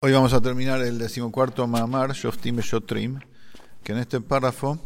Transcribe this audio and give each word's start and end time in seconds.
Hoy 0.00 0.12
vamos 0.12 0.32
a 0.32 0.40
terminar 0.40 0.80
el 0.82 0.96
decimocuarto 0.96 1.66
Mahamar, 1.66 2.12
Shoftim 2.12 2.60
Shotrim, 2.60 3.18
que 3.82 3.90
en 3.90 3.98
este 3.98 4.20
párrafo, 4.20 4.78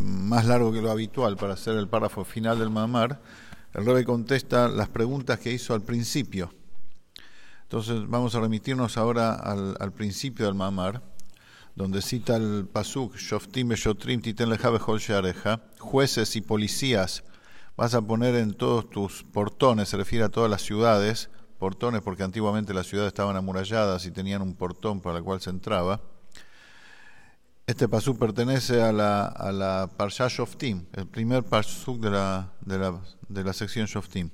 más 0.00 0.46
largo 0.46 0.72
que 0.72 0.80
lo 0.80 0.90
habitual 0.90 1.36
para 1.36 1.52
hacer 1.52 1.76
el 1.76 1.86
párrafo 1.86 2.24
final 2.24 2.58
del 2.58 2.70
Mahamar, 2.70 3.20
el 3.74 3.84
Rebe 3.84 4.06
contesta 4.06 4.68
las 4.68 4.88
preguntas 4.88 5.38
que 5.38 5.52
hizo 5.52 5.74
al 5.74 5.82
principio. 5.82 6.50
Entonces 7.64 8.08
vamos 8.08 8.34
a 8.34 8.40
remitirnos 8.40 8.96
ahora 8.96 9.34
al, 9.34 9.92
principio 9.92 10.46
del 10.46 10.54
Mahamar, 10.54 11.02
donde 11.74 12.00
cita 12.00 12.36
el 12.36 12.66
Pasuk, 12.66 13.16
Shoftim 13.16 13.68
Shotrim 13.74 14.22
Titen 14.22 14.48
Shareja, 14.48 15.60
jueces 15.78 16.36
y 16.36 16.40
policías 16.40 17.22
vas 17.76 17.94
a 17.94 18.00
poner 18.00 18.34
en 18.36 18.54
todos 18.54 18.88
tus 18.88 19.24
portones, 19.24 19.90
se 19.90 19.98
refiere 19.98 20.24
a 20.24 20.28
todas 20.30 20.50
las 20.50 20.62
ciudades, 20.62 21.28
portones 21.58 22.02
porque 22.02 22.22
antiguamente 22.22 22.74
las 22.74 22.86
ciudades 22.86 23.08
estaban 23.08 23.36
amuralladas 23.36 24.04
y 24.06 24.10
tenían 24.10 24.42
un 24.42 24.54
portón 24.54 25.00
para 25.00 25.18
el 25.18 25.24
cual 25.24 25.40
se 25.40 25.50
entraba. 25.50 26.00
Este 27.66 27.88
pasú 27.88 28.18
pertenece 28.18 28.82
a 28.82 28.92
la, 28.92 29.24
a 29.26 29.50
la 29.50 29.88
Parsha 29.96 30.28
Shoftim, 30.28 30.84
el 30.92 31.06
primer 31.06 31.44
pasú 31.44 31.98
de 31.98 32.10
la, 32.10 32.52
de 32.60 32.78
la, 32.78 33.00
de 33.28 33.44
la 33.44 33.52
sección 33.54 33.86
Shoftim. 33.86 34.28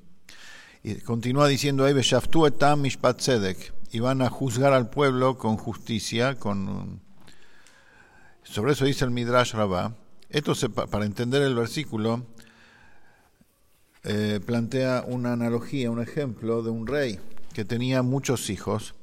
Y 0.83 0.97
continúa 0.97 1.47
diciendo 1.47 1.84
ahí, 1.84 1.95
etam 1.95 2.80
mishpat 2.80 3.20
y 3.92 4.00
van 4.00 4.23
a 4.23 4.30
juzgar 4.30 4.73
al 4.73 4.91
pueblo 4.91 5.37
con 5.39 5.56
justicia, 5.56 6.37
con... 6.37 7.00
Sobre 8.42 8.73
eso 8.73 8.84
dice 8.84 9.05
el 9.05 9.11
Midrash 9.11 9.52
Rabbah. 9.52 9.95
Esto 10.28 10.55
se, 10.55 10.69
para 10.69 11.05
entender 11.05 11.42
el 11.42 11.55
versículo, 11.55 12.27
eh, 14.03 14.41
plantea 14.45 15.05
una 15.07 15.35
analogía, 15.35 15.91
un 15.91 16.01
ejemplo 16.01 16.63
de 16.63 16.71
un 16.71 16.87
rey 16.87 17.21
que 17.53 17.65
tenía 17.65 18.03
muchos 18.03 18.49
hijos 18.49 18.95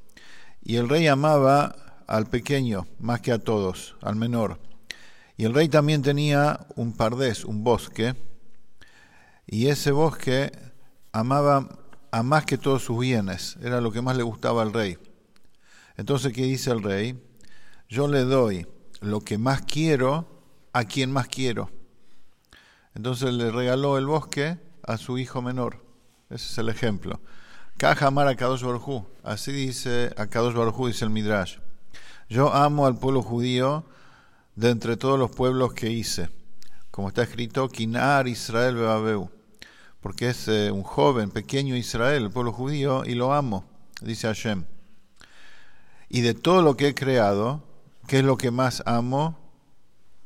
y 0.64 0.78
el 0.78 0.90
rey 0.90 1.08
amaba 1.08 1.76
al 2.08 2.26
pequeño 2.26 2.88
más 3.00 3.22
que 3.22 3.32
a 3.32 3.40
todos, 3.40 3.96
al 4.02 4.16
menor. 4.16 4.60
Y 5.38 5.46
el 5.46 5.54
rey 5.54 5.70
también 5.70 6.02
tenía 6.02 6.66
un 6.76 6.94
pardés, 6.94 7.46
un 7.46 7.64
bosque, 7.64 8.16
y 9.46 9.68
ese 9.68 9.92
bosque 9.92 10.52
amaba 11.12 11.70
a 12.12 12.24
más 12.24 12.46
que 12.46 12.58
todos 12.58 12.84
sus 12.84 13.00
bienes, 13.00 13.58
era 13.62 13.82
lo 13.82 13.92
que 13.92 14.02
más 14.02 14.18
le 14.18 14.24
gustaba 14.24 14.62
al 14.64 14.74
rey. 14.74 14.98
Entonces, 15.96 16.34
¿qué 16.34 16.44
dice 16.44 16.72
el 16.72 16.82
rey? 16.82 17.22
Yo 17.88 18.08
le 18.08 18.22
doy 18.22 18.68
lo 19.00 19.22
que 19.22 19.38
más 19.38 19.62
quiero 19.62 20.28
a 20.74 20.86
quien 20.86 21.12
más 21.12 21.28
quiero. 21.28 21.70
Entonces 22.94 23.34
le 23.34 23.52
regaló 23.52 23.98
el 23.98 24.08
bosque 24.08 24.58
a 24.88 24.98
su 24.98 25.18
hijo 25.18 25.42
menor. 25.42 25.84
Ese 26.30 26.52
es 26.52 26.58
el 26.58 26.70
ejemplo. 26.70 27.20
Kajamar 27.78 28.28
a 28.28 28.36
Kadosh 28.36 28.64
Baruj 28.64 29.06
Así 29.24 29.52
dice 29.52 30.12
a 30.18 30.26
Kadosh 30.26 30.56
Baruj 30.56 30.88
dice 30.88 31.06
el 31.06 31.12
Midrash. 31.12 31.58
Yo 32.30 32.54
amo 32.54 32.88
al 32.88 32.98
pueblo 32.98 33.22
judío 33.22 33.86
de 34.56 34.72
entre 34.72 34.98
todos 34.98 35.20
los 35.20 35.30
pueblos 35.32 35.74
que 35.74 35.92
hice. 35.92 36.30
Como 36.90 37.10
está 37.10 37.22
escrito, 37.22 37.70
Kinar 37.70 38.28
Israel 38.28 38.76
Bebabeu. 38.76 39.30
Porque 40.02 40.30
es 40.30 40.48
eh, 40.48 40.72
un 40.72 40.84
joven, 40.84 41.30
pequeño 41.30 41.76
Israel, 41.76 42.24
el 42.24 42.32
pueblo 42.32 42.52
judío, 42.52 43.04
y 43.06 43.14
lo 43.14 43.34
amo, 43.34 43.66
dice 44.02 44.28
Hashem. 44.28 44.66
Y 46.10 46.22
de 46.22 46.34
todo 46.34 46.62
lo 46.62 46.78
que 46.78 46.90
he 46.90 46.96
creado, 46.96 47.62
¿qué 48.08 48.20
es 48.20 48.24
lo 48.24 48.38
que 48.38 48.52
más 48.52 48.82
amo? 48.86 49.38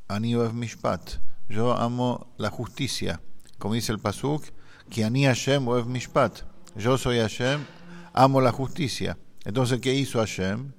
Aniyev 0.08 0.54
Mishpat. 0.54 1.16
Yo 1.50 1.74
amo 1.74 2.28
la 2.38 2.50
justicia 2.50 3.22
como 3.62 3.76
dice 3.76 3.92
el 3.92 4.00
Pasuk, 4.00 4.44
que 4.90 5.06
ani 5.06 5.26
Hashem 5.26 5.68
oev 5.68 5.86
mishpat. 5.86 6.40
Yo 6.76 6.98
soy 6.98 7.20
Hashem, 7.20 7.64
amo 8.12 8.42
la 8.42 8.52
justicia. 8.52 9.20
Entonces, 9.46 9.80
¿qué 9.80 9.94
hizo 9.94 10.18
Hashem? 10.18 10.74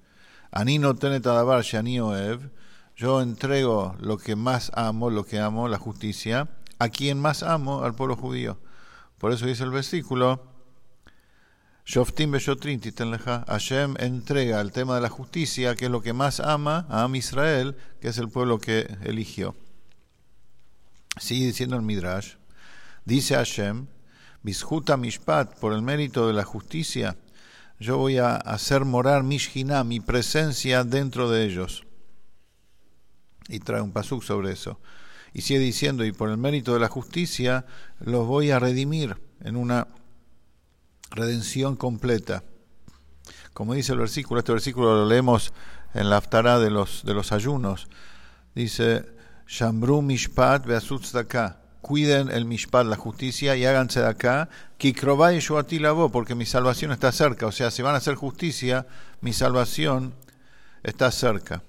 Ani 0.50 0.80
no 0.80 0.90
oev. 0.90 2.50
Yo 2.96 3.22
entrego 3.22 3.94
lo 4.00 4.18
que 4.18 4.34
más 4.34 4.72
amo, 4.74 5.10
lo 5.10 5.24
que 5.24 5.38
amo, 5.38 5.68
la 5.68 5.78
justicia, 5.78 6.48
a 6.80 6.88
quien 6.88 7.20
más 7.20 7.44
amo, 7.44 7.84
al 7.84 7.94
pueblo 7.94 8.16
judío. 8.16 8.58
Por 9.18 9.30
eso 9.30 9.46
dice 9.46 9.62
el 9.62 9.70
versículo, 9.70 10.42
Shoftim 11.86 12.32
Hashem 12.32 13.94
entrega 14.00 14.60
el 14.60 14.72
tema 14.72 14.96
de 14.96 15.02
la 15.02 15.08
justicia, 15.08 15.76
que 15.76 15.84
es 15.84 15.90
lo 15.90 16.02
que 16.02 16.12
más 16.12 16.40
ama 16.40 16.86
a 16.90 17.04
Am 17.04 17.14
Israel, 17.14 17.76
que 18.00 18.08
es 18.08 18.18
el 18.18 18.28
pueblo 18.28 18.58
que 18.58 18.88
eligió. 19.04 19.54
Sigue 21.18 21.46
diciendo 21.46 21.76
el 21.76 21.82
Midrash, 21.82 22.41
Dice 23.04 23.34
Hashem, 23.34 23.86
Bishuta 24.42 24.96
Mishpat, 24.96 25.58
por 25.58 25.72
el 25.72 25.82
mérito 25.82 26.26
de 26.26 26.32
la 26.32 26.44
justicia, 26.44 27.16
yo 27.80 27.98
voy 27.98 28.18
a 28.18 28.36
hacer 28.36 28.84
morar 28.84 29.24
Mishhina, 29.24 29.82
mi 29.82 29.98
presencia 29.98 30.84
dentro 30.84 31.30
de 31.30 31.44
ellos. 31.44 31.84
Y 33.48 33.58
trae 33.58 33.80
un 33.80 33.92
pasuk 33.92 34.22
sobre 34.22 34.52
eso. 34.52 34.80
Y 35.32 35.42
sigue 35.42 35.58
diciendo, 35.60 36.04
y 36.04 36.12
por 36.12 36.30
el 36.30 36.38
mérito 36.38 36.74
de 36.74 36.80
la 36.80 36.88
justicia, 36.88 37.66
los 37.98 38.26
voy 38.26 38.50
a 38.50 38.60
redimir 38.60 39.16
en 39.40 39.56
una 39.56 39.88
redención 41.10 41.74
completa. 41.74 42.44
Como 43.52 43.74
dice 43.74 43.92
el 43.92 43.98
versículo, 43.98 44.38
este 44.38 44.52
versículo 44.52 44.94
lo 44.94 45.06
leemos 45.06 45.52
en 45.94 46.08
la 46.08 46.18
aftará 46.18 46.58
de 46.60 46.70
los, 46.70 47.04
de 47.04 47.14
los 47.14 47.32
ayunos. 47.32 47.88
Dice, 48.54 49.06
Shambru 49.46 50.02
Mishpat 50.02 50.66
Beasutzdaka 50.66 51.61
cuiden 51.92 52.30
el 52.30 52.46
mishpat, 52.46 52.86
la 52.86 52.96
justicia, 52.96 53.54
y 53.54 53.66
háganse 53.66 54.00
de 54.00 54.06
acá, 54.06 54.48
porque 56.10 56.34
mi 56.34 56.46
salvación 56.46 56.90
está 56.90 57.12
cerca. 57.12 57.46
O 57.46 57.52
sea, 57.52 57.70
si 57.70 57.82
van 57.82 57.94
a 57.94 57.98
hacer 57.98 58.14
justicia, 58.14 58.86
mi 59.20 59.34
salvación 59.34 60.14
está 60.82 61.10
cerca. 61.10 61.62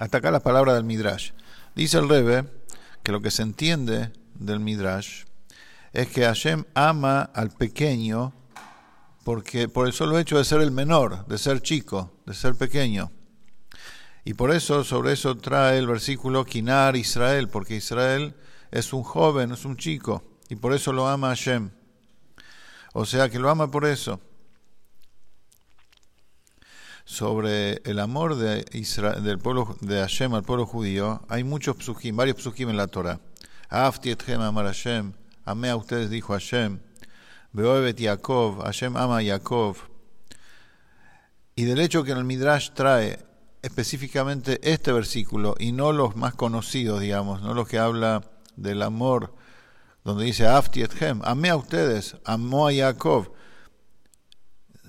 Hasta 0.00 0.18
acá 0.18 0.32
la 0.32 0.40
palabra 0.40 0.74
del 0.74 0.82
Midrash. 0.82 1.30
Dice 1.76 1.98
el 1.98 2.08
Rebe 2.08 2.44
que 3.04 3.12
lo 3.12 3.20
que 3.20 3.30
se 3.30 3.42
entiende 3.42 4.10
del 4.34 4.58
Midrash 4.58 5.26
es 5.92 6.08
que 6.08 6.24
Hashem 6.24 6.64
ama 6.74 7.22
al 7.22 7.50
pequeño 7.50 8.32
porque 9.22 9.68
por 9.68 9.86
el 9.86 9.92
solo 9.92 10.18
hecho 10.18 10.38
de 10.38 10.44
ser 10.44 10.60
el 10.60 10.72
menor, 10.72 11.24
de 11.28 11.38
ser 11.38 11.62
chico, 11.62 12.10
de 12.26 12.34
ser 12.34 12.56
pequeño. 12.56 13.12
Y 14.24 14.34
por 14.34 14.50
eso, 14.50 14.84
sobre 14.84 15.12
eso 15.12 15.36
trae 15.36 15.78
el 15.78 15.86
versículo 15.86 16.44
Kinar 16.46 16.96
Israel, 16.96 17.48
porque 17.48 17.76
Israel 17.76 18.34
es 18.70 18.92
un 18.92 19.02
joven, 19.02 19.52
es 19.52 19.64
un 19.66 19.76
chico, 19.76 20.22
y 20.48 20.56
por 20.56 20.72
eso 20.72 20.92
lo 20.92 21.06
ama 21.06 21.28
Hashem. 21.28 21.70
O 22.94 23.04
sea 23.04 23.28
que 23.28 23.38
lo 23.38 23.50
ama 23.50 23.70
por 23.70 23.84
eso. 23.84 24.20
Sobre 27.04 27.82
el 27.84 27.98
amor 27.98 28.36
de 28.36 28.64
del 29.20 29.38
pueblo 29.38 29.76
de 29.82 30.00
Hashem 30.00 30.32
al 30.32 30.42
pueblo 30.42 30.64
judío, 30.64 31.20
hay 31.28 31.44
muchos 31.44 31.76
psukim, 31.76 32.16
varios 32.16 32.38
psukim 32.38 32.70
en 32.70 32.78
la 32.78 32.86
Torah. 32.86 33.20
Afti 33.68 34.10
etchem 34.10 34.40
amar 34.40 34.64
Hashem, 34.64 35.12
amé 35.44 35.68
a 35.68 35.76
ustedes, 35.76 36.08
dijo 36.08 36.32
Hashem. 36.32 36.80
Beoebet 37.52 37.98
Yaakov, 37.98 38.64
Hashem 38.64 38.96
ama 38.96 39.18
a 39.18 39.22
Yaakov. 39.22 39.76
Y 41.56 41.64
del 41.64 41.80
hecho 41.80 42.04
que 42.04 42.12
el 42.12 42.24
Midrash 42.24 42.70
trae 42.70 43.33
específicamente 43.64 44.60
este 44.62 44.92
versículo 44.92 45.54
y 45.58 45.72
no 45.72 45.92
los 45.92 46.16
más 46.16 46.34
conocidos, 46.34 47.00
digamos, 47.00 47.40
no 47.40 47.54
los 47.54 47.66
que 47.66 47.78
habla 47.78 48.22
del 48.56 48.82
amor, 48.82 49.34
donde 50.04 50.26
dice 50.26 50.46
Afti 50.46 50.82
etchem, 50.82 51.22
amé 51.24 51.48
a 51.48 51.56
ustedes, 51.56 52.16
amó 52.26 52.68
a 52.68 52.74
Jacob, 52.74 53.32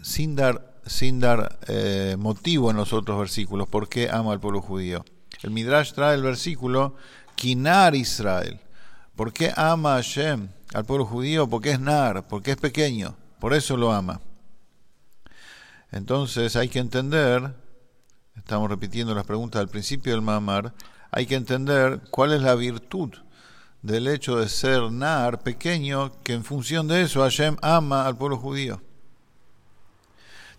sin 0.03 0.36
dar, 0.36 0.75
sin 0.86 1.22
dar 1.22 1.58
eh, 1.69 2.18
motivo 2.19 2.69
en 2.69 2.75
los 2.75 2.91
otros 2.91 3.18
versículos, 3.18 3.69
¿por 3.69 3.88
qué 3.88 4.09
ama 4.12 4.34
al 4.34 4.41
pueblo 4.41 4.62
judío? 4.62 5.06
El 5.42 5.52
Midrash 5.52 5.94
trae 5.94 6.16
el 6.16 6.24
versículo 6.24 6.96
Kinar 7.36 7.96
Israel. 7.96 8.59
¿Por 9.16 9.31
qué 9.31 9.53
ama 9.56 9.94
a 9.94 9.97
Hashem 9.97 10.50
al 10.74 10.84
pueblo 10.84 11.06
judío? 11.06 11.47
Porque 11.47 11.72
es 11.72 11.80
Nar, 11.80 12.28
porque 12.28 12.52
es 12.52 12.57
pequeño, 12.57 13.16
por 13.40 13.53
eso 13.53 13.78
lo 13.78 13.94
ama. 13.94 14.19
Entonces 15.92 16.57
hay 16.57 16.68
que 16.68 16.80
entender 16.80 17.56
estamos 18.36 18.70
repitiendo 18.70 19.16
las 19.16 19.26
preguntas 19.26 19.60
al 19.60 19.70
principio 19.70 20.14
del 20.14 20.22
Mamar, 20.22 20.74
hay 21.12 21.26
que 21.26 21.36
entender 21.36 22.02
cuál 22.12 22.34
es 22.34 22.42
la 22.42 22.56
virtud 22.56 23.12
del 23.82 24.08
hecho 24.08 24.38
de 24.38 24.50
ser 24.50 24.92
Nar 24.92 25.40
pequeño, 25.40 26.12
que 26.24 26.34
en 26.34 26.44
función 26.44 26.88
de 26.88 27.04
eso 27.04 27.22
Hashem 27.22 27.58
ama 27.62 28.06
al 28.06 28.18
pueblo 28.18 28.38
judío. 28.38 28.82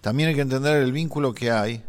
También 0.00 0.28
hay 0.28 0.34
que 0.34 0.40
entender 0.42 0.76
el 0.76 0.92
vínculo 0.92 1.34
que 1.34 1.50
hay 1.50 1.84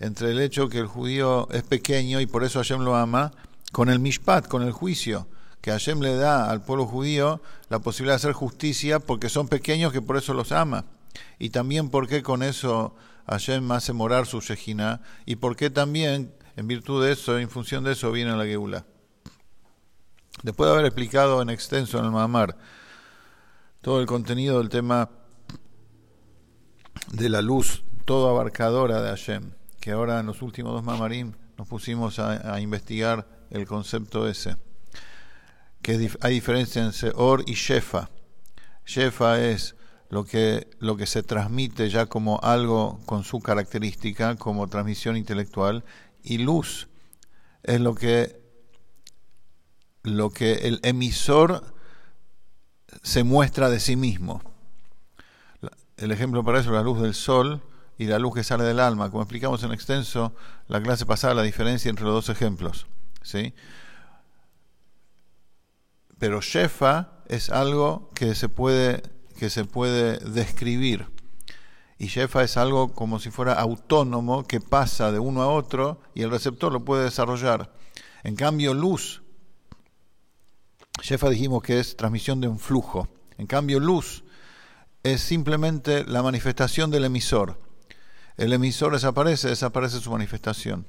entre 0.00 0.32
el 0.32 0.40
hecho 0.40 0.68
que 0.68 0.78
el 0.78 0.88
judío 0.88 1.48
es 1.52 1.62
pequeño 1.62 2.20
y 2.20 2.26
por 2.26 2.42
eso 2.42 2.58
Hashem 2.58 2.80
lo 2.80 2.96
ama, 2.96 3.30
con 3.70 3.88
el 3.88 4.00
mishpat, 4.00 4.48
con 4.48 4.62
el 4.62 4.72
juicio, 4.72 5.28
que 5.60 5.70
Hashem 5.70 6.00
le 6.00 6.16
da 6.16 6.50
al 6.50 6.62
pueblo 6.62 6.86
judío 6.86 7.40
la 7.68 7.78
posibilidad 7.78 8.14
de 8.14 8.16
hacer 8.16 8.32
justicia 8.32 8.98
porque 8.98 9.28
son 9.28 9.46
pequeños 9.46 9.92
que 9.92 10.02
por 10.02 10.16
eso 10.16 10.34
los 10.34 10.50
ama. 10.50 10.84
Y 11.38 11.50
también 11.50 11.88
porque 11.88 12.22
con 12.22 12.42
eso 12.42 12.96
Hashem 13.26 13.70
hace 13.72 13.92
morar 13.92 14.26
su 14.26 14.40
Shejina 14.40 15.00
y 15.26 15.36
por 15.36 15.56
qué 15.56 15.70
también, 15.70 16.34
en 16.56 16.66
virtud 16.66 17.04
de 17.04 17.12
eso, 17.12 17.38
en 17.38 17.48
función 17.50 17.84
de 17.84 17.92
eso, 17.92 18.12
viene 18.12 18.36
la 18.36 18.44
Geula. 18.44 18.84
Después 20.42 20.68
de 20.68 20.74
haber 20.74 20.86
explicado 20.86 21.40
en 21.42 21.50
extenso 21.50 21.98
en 21.98 22.06
el 22.06 22.10
Mamar 22.10 22.56
todo 23.80 24.00
el 24.00 24.06
contenido 24.06 24.58
del 24.58 24.68
tema 24.68 25.10
de 27.12 27.28
la 27.28 27.42
luz 27.42 27.84
todo 28.04 28.28
abarcadora 28.28 29.00
de 29.02 29.08
Hashem, 29.08 29.52
que 29.80 29.92
ahora 29.92 30.20
en 30.20 30.26
los 30.26 30.42
últimos 30.42 30.72
dos 30.72 30.84
mamarim 30.84 31.32
nos 31.56 31.68
pusimos 31.68 32.18
a, 32.18 32.60
investigar 32.60 33.26
el 33.50 33.66
concepto 33.66 34.28
ese, 34.28 34.56
que 35.82 36.10
hay 36.20 36.34
diferencia 36.34 36.84
entre 36.84 37.12
Or 37.14 37.44
y 37.46 37.54
Shefa. 37.54 38.10
Shefa 38.84 39.40
es 39.40 39.76
lo 40.12 40.24
que, 40.24 40.68
lo 40.78 40.98
que 40.98 41.06
se 41.06 41.22
transmite 41.22 41.88
ya 41.88 42.04
como 42.04 42.38
algo 42.42 43.00
con 43.06 43.24
su 43.24 43.40
característica, 43.40 44.36
como 44.36 44.68
transmisión 44.68 45.16
intelectual, 45.16 45.84
y 46.22 46.36
luz 46.36 46.88
es 47.62 47.80
lo 47.80 47.94
que, 47.94 48.38
lo 50.02 50.28
que 50.28 50.68
el 50.68 50.80
emisor 50.82 51.74
se 53.02 53.24
muestra 53.24 53.70
de 53.70 53.80
sí 53.80 53.96
mismo. 53.96 54.42
El 55.96 56.12
ejemplo 56.12 56.44
para 56.44 56.60
eso 56.60 56.68
es 56.68 56.74
la 56.74 56.82
luz 56.82 57.00
del 57.00 57.14
sol 57.14 57.62
y 57.96 58.04
la 58.04 58.18
luz 58.18 58.34
que 58.34 58.44
sale 58.44 58.64
del 58.64 58.80
alma. 58.80 59.10
Como 59.10 59.22
explicamos 59.22 59.62
en 59.62 59.72
extenso 59.72 60.34
la 60.68 60.82
clase 60.82 61.06
pasada, 61.06 61.32
la 61.32 61.42
diferencia 61.42 61.88
entre 61.88 62.04
los 62.04 62.12
dos 62.12 62.28
ejemplos. 62.28 62.86
¿sí? 63.22 63.54
Pero 66.18 66.42
Shefa 66.42 67.22
es 67.28 67.48
algo 67.48 68.10
que 68.14 68.34
se 68.34 68.50
puede, 68.50 69.02
que 69.42 69.50
se 69.50 69.64
puede 69.64 70.18
describir. 70.18 71.08
Y 71.98 72.06
Shefa 72.06 72.44
es 72.44 72.56
algo 72.56 72.94
como 72.94 73.18
si 73.18 73.32
fuera 73.32 73.54
autónomo 73.54 74.44
que 74.44 74.60
pasa 74.60 75.10
de 75.10 75.18
uno 75.18 75.42
a 75.42 75.48
otro 75.48 76.00
y 76.14 76.22
el 76.22 76.30
receptor 76.30 76.72
lo 76.72 76.84
puede 76.84 77.02
desarrollar. 77.02 77.74
En 78.22 78.36
cambio, 78.36 78.72
luz, 78.72 79.24
Shefa 81.02 81.28
dijimos 81.28 81.60
que 81.64 81.80
es 81.80 81.96
transmisión 81.96 82.40
de 82.40 82.46
un 82.46 82.60
flujo. 82.60 83.08
En 83.36 83.48
cambio, 83.48 83.80
luz 83.80 84.22
es 85.02 85.22
simplemente 85.22 86.04
la 86.04 86.22
manifestación 86.22 86.92
del 86.92 87.06
emisor. 87.06 87.58
El 88.36 88.52
emisor 88.52 88.92
desaparece, 88.92 89.48
desaparece 89.48 89.98
su 89.98 90.12
manifestación. 90.12 90.86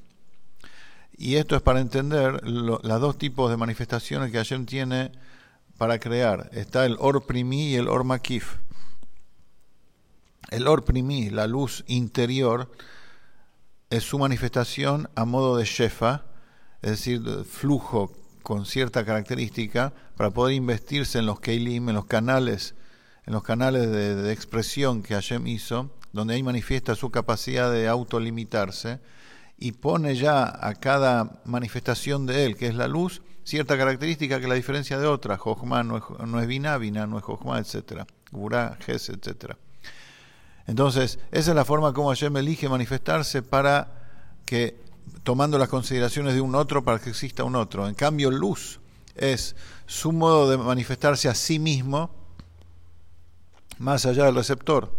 Y 1.17 1.37
esto 1.37 1.55
es 1.55 1.63
para 1.63 1.79
entender 1.79 2.47
los 2.47 2.83
dos 2.83 3.17
tipos 3.17 3.49
de 3.49 3.57
manifestaciones 3.57 4.31
que 4.31 4.37
Hashem 4.37 4.67
tiene 4.67 5.11
para 5.77 5.99
crear. 5.99 6.49
Está 6.53 6.85
el 6.85 6.97
Or 6.99 7.25
Primi 7.25 7.69
y 7.69 7.75
el 7.75 7.87
Or 7.87 8.03
Makif. 8.03 8.57
El 10.49 10.67
Or 10.67 10.83
Primi, 10.83 11.29
la 11.29 11.47
luz 11.47 11.83
interior, 11.87 12.71
es 13.89 14.03
su 14.03 14.19
manifestación 14.19 15.09
a 15.15 15.25
modo 15.25 15.57
de 15.57 15.65
Shefa, 15.65 16.25
es 16.81 16.91
decir, 16.91 17.21
flujo 17.49 18.11
con 18.43 18.65
cierta 18.65 19.05
característica 19.05 19.93
para 20.17 20.31
poder 20.31 20.55
investirse 20.55 21.19
en 21.19 21.25
los 21.25 21.39
Keilim, 21.39 21.89
en 21.89 21.95
los 21.95 22.05
canales, 22.05 22.75
en 23.25 23.33
los 23.33 23.43
canales 23.43 23.89
de, 23.89 24.15
de 24.15 24.33
expresión 24.33 25.01
que 25.01 25.13
Hashem 25.13 25.47
hizo 25.47 25.91
donde 26.13 26.35
ahí 26.35 26.43
manifiesta 26.43 26.95
su 26.95 27.09
capacidad 27.09 27.71
de 27.71 27.87
autolimitarse 27.87 28.99
y 29.57 29.73
pone 29.73 30.15
ya 30.15 30.43
a 30.45 30.75
cada 30.75 31.41
manifestación 31.43 32.25
de 32.27 32.45
él, 32.45 32.55
que 32.55 32.67
es 32.67 32.75
la 32.75 32.87
luz, 32.87 33.23
cierta 33.43 33.77
característica 33.77 34.39
que 34.39 34.47
la 34.47 34.55
diferencia 34.55 34.97
de 34.97 35.07
otra. 35.07 35.37
Jochma 35.37 35.83
no 35.83 35.97
es, 35.97 36.03
no 36.25 36.39
es 36.39 36.47
no 36.49 37.17
es 37.17 37.23
Jochma, 37.23 37.59
etc. 37.59 38.03
Gurá, 38.31 38.77
Ges, 38.85 39.09
etc. 39.09 39.55
Entonces, 40.67 41.19
esa 41.31 41.51
es 41.51 41.55
la 41.55 41.65
forma 41.65 41.93
como 41.93 42.09
Hashem 42.09 42.35
elige 42.37 42.69
manifestarse 42.69 43.41
para 43.41 43.91
que, 44.45 44.79
tomando 45.23 45.57
las 45.57 45.69
consideraciones 45.69 46.33
de 46.33 46.41
un 46.41 46.55
otro, 46.55 46.83
para 46.83 46.99
que 46.99 47.09
exista 47.09 47.43
un 47.43 47.55
otro. 47.55 47.87
En 47.87 47.95
cambio, 47.95 48.31
luz 48.31 48.79
es 49.15 49.55
su 49.85 50.11
modo 50.11 50.49
de 50.49 50.57
manifestarse 50.57 51.29
a 51.29 51.35
sí 51.35 51.59
mismo, 51.59 52.09
más 53.77 54.05
allá 54.05 54.25
del 54.25 54.35
receptor 54.35 54.91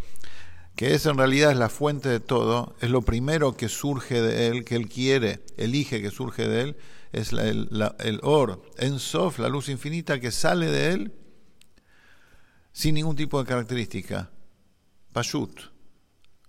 que 0.77 0.95
esa 0.95 1.11
en 1.11 1.19
realidad 1.19 1.53
es 1.53 1.57
la 1.57 1.69
fuente 1.69 2.09
de 2.09 2.21
todo, 2.21 2.75
es 2.81 2.91
lo 2.91 3.03
primero 3.03 3.57
que 3.57 3.69
surge 3.69 4.21
de 4.21 4.49
él, 4.49 4.65
que 4.65 4.75
él 4.75 4.89
quiere, 4.89 5.41
elige 5.57 6.03
que 6.03 6.11
surge 6.11 6.49
de 6.49 6.63
él, 6.63 6.77
es 7.15 7.33
el, 7.33 7.69
el 8.01 8.21
or, 8.23 8.63
en 8.77 8.99
sof, 8.99 9.39
la 9.39 9.49
luz 9.49 9.69
infinita 9.69 10.19
que 10.21 10.31
sale 10.31 10.67
de 10.67 10.93
él 10.93 11.15
sin 12.73 12.97
ningún 12.97 13.15
tipo 13.15 13.39
de 13.39 13.49
característica, 13.49 14.31
pashut, 15.13 15.61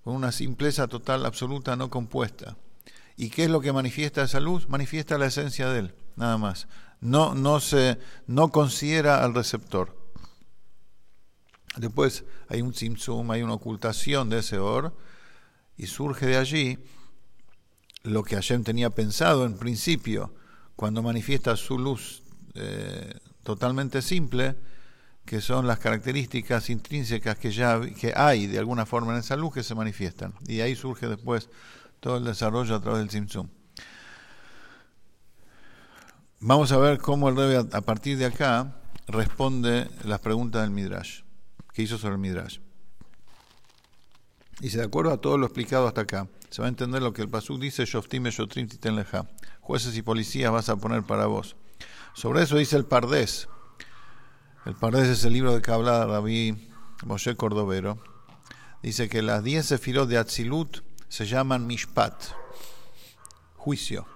con 0.04 0.16
una 0.16 0.32
simpleza 0.32 0.88
total, 0.88 1.26
absoluta, 1.26 1.76
no 1.76 1.92
compuesta. 1.92 2.58
¿Y 3.16 3.30
qué 3.30 3.44
es 3.46 3.50
lo 3.50 3.62
que 3.62 3.72
manifiesta 3.72 4.24
esa 4.24 4.40
luz? 4.40 4.68
Manifiesta 4.68 5.20
la 5.20 5.28
esencia 5.28 5.70
de 5.70 5.80
él, 5.80 5.96
nada 6.16 6.38
más. 6.38 6.68
No, 7.00 7.36
no, 7.36 7.60
se, 7.60 8.00
no 8.26 8.50
considera 8.50 9.24
al 9.24 9.36
receptor. 9.36 9.96
Después 11.78 12.26
hay 12.50 12.62
un 12.62 12.74
simsum, 12.74 13.30
hay 13.30 13.44
una 13.44 13.54
ocultación 13.54 14.30
de 14.30 14.40
ese 14.40 14.58
or, 14.58 14.98
y 15.78 15.88
surge 15.88 16.26
de 16.26 16.38
allí 16.38 16.80
lo 18.02 18.24
que 18.24 18.36
Hashem 18.36 18.64
tenía 18.64 18.90
pensado 18.90 19.46
en 19.46 19.58
principio, 19.58 20.34
cuando 20.76 21.02
manifiesta 21.02 21.56
su 21.56 21.78
luz 21.80 22.24
eh, 22.54 23.14
totalmente 23.44 24.02
simple, 24.02 24.56
que 25.26 25.42
son 25.42 25.66
las 25.66 25.80
características 25.80 26.70
intrínsecas 26.70 27.38
que 27.38 27.52
ya 27.52 27.82
que 27.82 28.14
hay 28.16 28.48
de 28.48 28.60
alguna 28.60 28.86
forma 28.86 29.14
en 29.14 29.20
esa 29.20 29.36
luz 29.36 29.54
que 29.54 29.64
se 29.64 29.74
manifiestan. 29.74 30.34
Y 30.48 30.62
ahí 30.62 30.76
surge 30.76 31.08
después 31.08 31.50
todo 32.00 32.18
el 32.18 32.24
desarrollo 32.24 32.76
a 32.76 32.82
través 32.82 33.00
del 33.00 33.10
simsum. 33.10 33.48
Vamos 36.40 36.72
a 36.72 36.78
ver 36.78 37.00
cómo 37.00 37.30
el 37.30 37.36
Rebbe 37.36 37.68
a 37.72 37.82
partir 37.82 38.18
de 38.18 38.26
acá 38.26 38.76
responde 39.08 39.90
las 40.04 40.20
preguntas 40.20 40.62
del 40.62 40.72
Midrash 40.72 41.22
que 41.74 41.82
hizo 41.82 41.98
sobre 41.98 42.14
el 42.14 42.20
Midrash. 42.20 42.60
Y 44.62 44.70
si 44.70 44.78
de 44.78 44.84
acuerdo 44.84 45.12
a 45.12 45.18
todo 45.18 45.38
lo 45.38 45.46
explicado 45.46 45.88
hasta 45.88 46.02
acá, 46.02 46.28
se 46.56 46.62
va 46.62 46.70
a 46.70 46.70
entender 46.70 47.02
lo 47.02 47.12
que 47.12 47.22
el 47.22 47.28
Pasuk 47.28 47.60
dice, 47.60 47.84
Shoftim 47.84 48.24
Shotrim 48.30 48.70
Titenleja, 48.70 49.28
jueces 49.60 49.98
y 49.98 50.02
policías 50.02 50.54
vas 50.54 50.70
a 50.70 50.78
poner 50.78 51.04
para 51.04 51.26
vos. 51.26 51.58
Sobre 52.14 52.44
eso 52.44 52.56
dice 52.56 52.78
el 52.78 52.86
Pardés. 52.86 53.50
El 54.66 54.74
Pardés 54.74 55.10
es 55.10 55.26
el 55.26 55.34
libro 55.34 55.54
de 55.54 55.62
que 55.62 55.70
habla 55.70 56.06
Rabí 56.06 56.70
Moshe 57.04 57.36
Cordovero. 57.36 58.02
Dice 58.82 59.10
que 59.10 59.22
las 59.22 59.44
diez 59.44 59.66
sefirot 59.66 60.08
de 60.08 60.18
Atzilut 60.18 60.78
se 61.10 61.26
llaman 61.26 61.68
Mishpat, 61.68 62.24
juicio. 63.58 64.08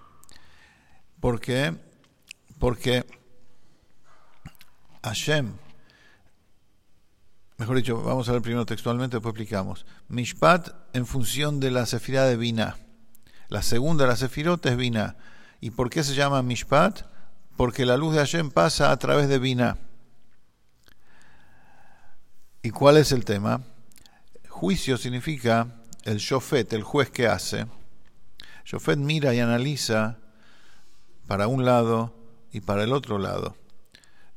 ¿Por 1.19 1.41
qué? 1.41 1.75
Porque 2.57 3.05
Hashem 5.03 5.55
mejor 7.59 7.75
dicho, 7.75 8.01
vamos 8.01 8.27
a 8.29 8.31
ver 8.31 8.41
primero 8.41 8.65
textualmente, 8.65 9.17
después 9.17 9.33
explicamos. 9.33 9.85
Mishpat 10.07 10.69
en 10.93 11.05
función 11.05 11.59
de 11.59 11.71
la 11.71 11.85
sefirá 11.85 12.23
de 12.23 12.37
Binah. 12.37 12.77
La 13.49 13.61
segunda 13.61 14.07
la 14.07 14.15
sefirot 14.15 14.65
es 14.65 14.77
Binah. 14.77 15.17
¿Y 15.59 15.71
por 15.71 15.89
qué 15.89 16.03
se 16.03 16.15
llama 16.15 16.41
Mishpat? 16.41 17.01
Porque 17.57 17.85
la 17.85 17.97
luz 17.97 18.13
de 18.13 18.19
Hashem 18.19 18.49
pasa 18.49 18.91
a 18.91 18.97
través 18.97 19.27
de 19.27 19.39
Binah. 19.39 19.77
¿Y 22.63 22.69
cuál 22.71 22.95
es 22.95 23.11
el 23.11 23.25
tema? 23.25 23.61
Juicio 24.47 24.97
significa 24.97 25.67
el 26.03 26.17
shofet, 26.17 26.71
el 26.71 26.83
juez 26.83 27.09
que 27.09 27.27
hace. 27.27 27.67
Shofet 28.63 28.97
mira 28.97 29.33
y 29.33 29.39
analiza 29.39 30.17
para 31.27 31.47
un 31.47 31.65
lado 31.65 32.15
y 32.53 32.61
para 32.61 32.83
el 32.83 32.93
otro 32.93 33.17
lado. 33.17 33.55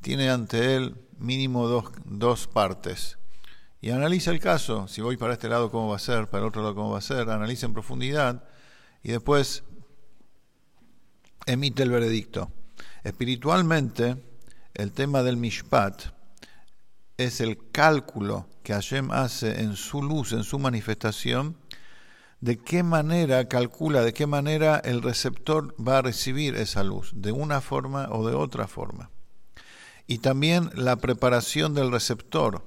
Tiene 0.02 0.30
ante 0.30 0.74
él 0.74 0.96
mínimo 1.18 1.68
dos, 1.68 1.84
dos 2.04 2.48
partes. 2.48 3.18
Y 3.80 3.90
analiza 3.90 4.32
el 4.32 4.40
caso, 4.40 4.88
si 4.88 5.00
voy 5.00 5.16
para 5.16 5.34
este 5.34 5.48
lado 5.48 5.70
cómo 5.70 5.88
va 5.88 5.96
a 5.96 6.00
ser, 6.00 6.28
para 6.28 6.42
el 6.42 6.48
otro 6.48 6.62
lado 6.62 6.74
cómo 6.74 6.90
va 6.90 6.98
a 6.98 7.02
ser, 7.02 7.30
analiza 7.30 7.66
en 7.66 7.72
profundidad 7.72 8.44
y 9.04 9.12
después 9.12 9.62
emite 11.46 11.84
el 11.84 11.90
veredicto. 11.90 12.50
Espiritualmente, 13.04 14.16
el 14.74 14.92
tema 14.92 15.22
del 15.22 15.36
mishpat 15.36 16.02
es 17.16 17.40
el 17.40 17.70
cálculo 17.70 18.48
que 18.64 18.72
Hashem 18.72 19.12
hace 19.12 19.60
en 19.60 19.76
su 19.76 20.02
luz, 20.02 20.32
en 20.32 20.42
su 20.42 20.58
manifestación, 20.58 21.56
de 22.40 22.58
qué 22.58 22.82
manera 22.82 23.46
calcula, 23.46 24.02
de 24.02 24.12
qué 24.12 24.26
manera 24.26 24.80
el 24.84 25.00
receptor 25.00 25.76
va 25.80 25.98
a 25.98 26.02
recibir 26.02 26.56
esa 26.56 26.82
luz, 26.82 27.12
de 27.14 27.30
una 27.30 27.60
forma 27.60 28.08
o 28.10 28.26
de 28.26 28.34
otra 28.34 28.66
forma 28.66 29.11
y 30.06 30.18
también 30.18 30.70
la 30.74 30.96
preparación 30.96 31.74
del 31.74 31.90
receptor. 31.90 32.64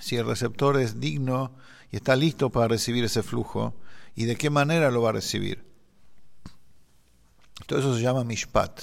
Si 0.00 0.16
el 0.16 0.26
receptor 0.26 0.78
es 0.78 1.00
digno 1.00 1.52
y 1.90 1.96
está 1.96 2.16
listo 2.16 2.50
para 2.50 2.68
recibir 2.68 3.04
ese 3.04 3.22
flujo 3.22 3.74
y 4.14 4.24
de 4.24 4.36
qué 4.36 4.50
manera 4.50 4.90
lo 4.90 5.02
va 5.02 5.10
a 5.10 5.12
recibir. 5.12 5.64
Todo 7.66 7.78
eso 7.78 7.96
se 7.96 8.02
llama 8.02 8.24
mishpat 8.24 8.80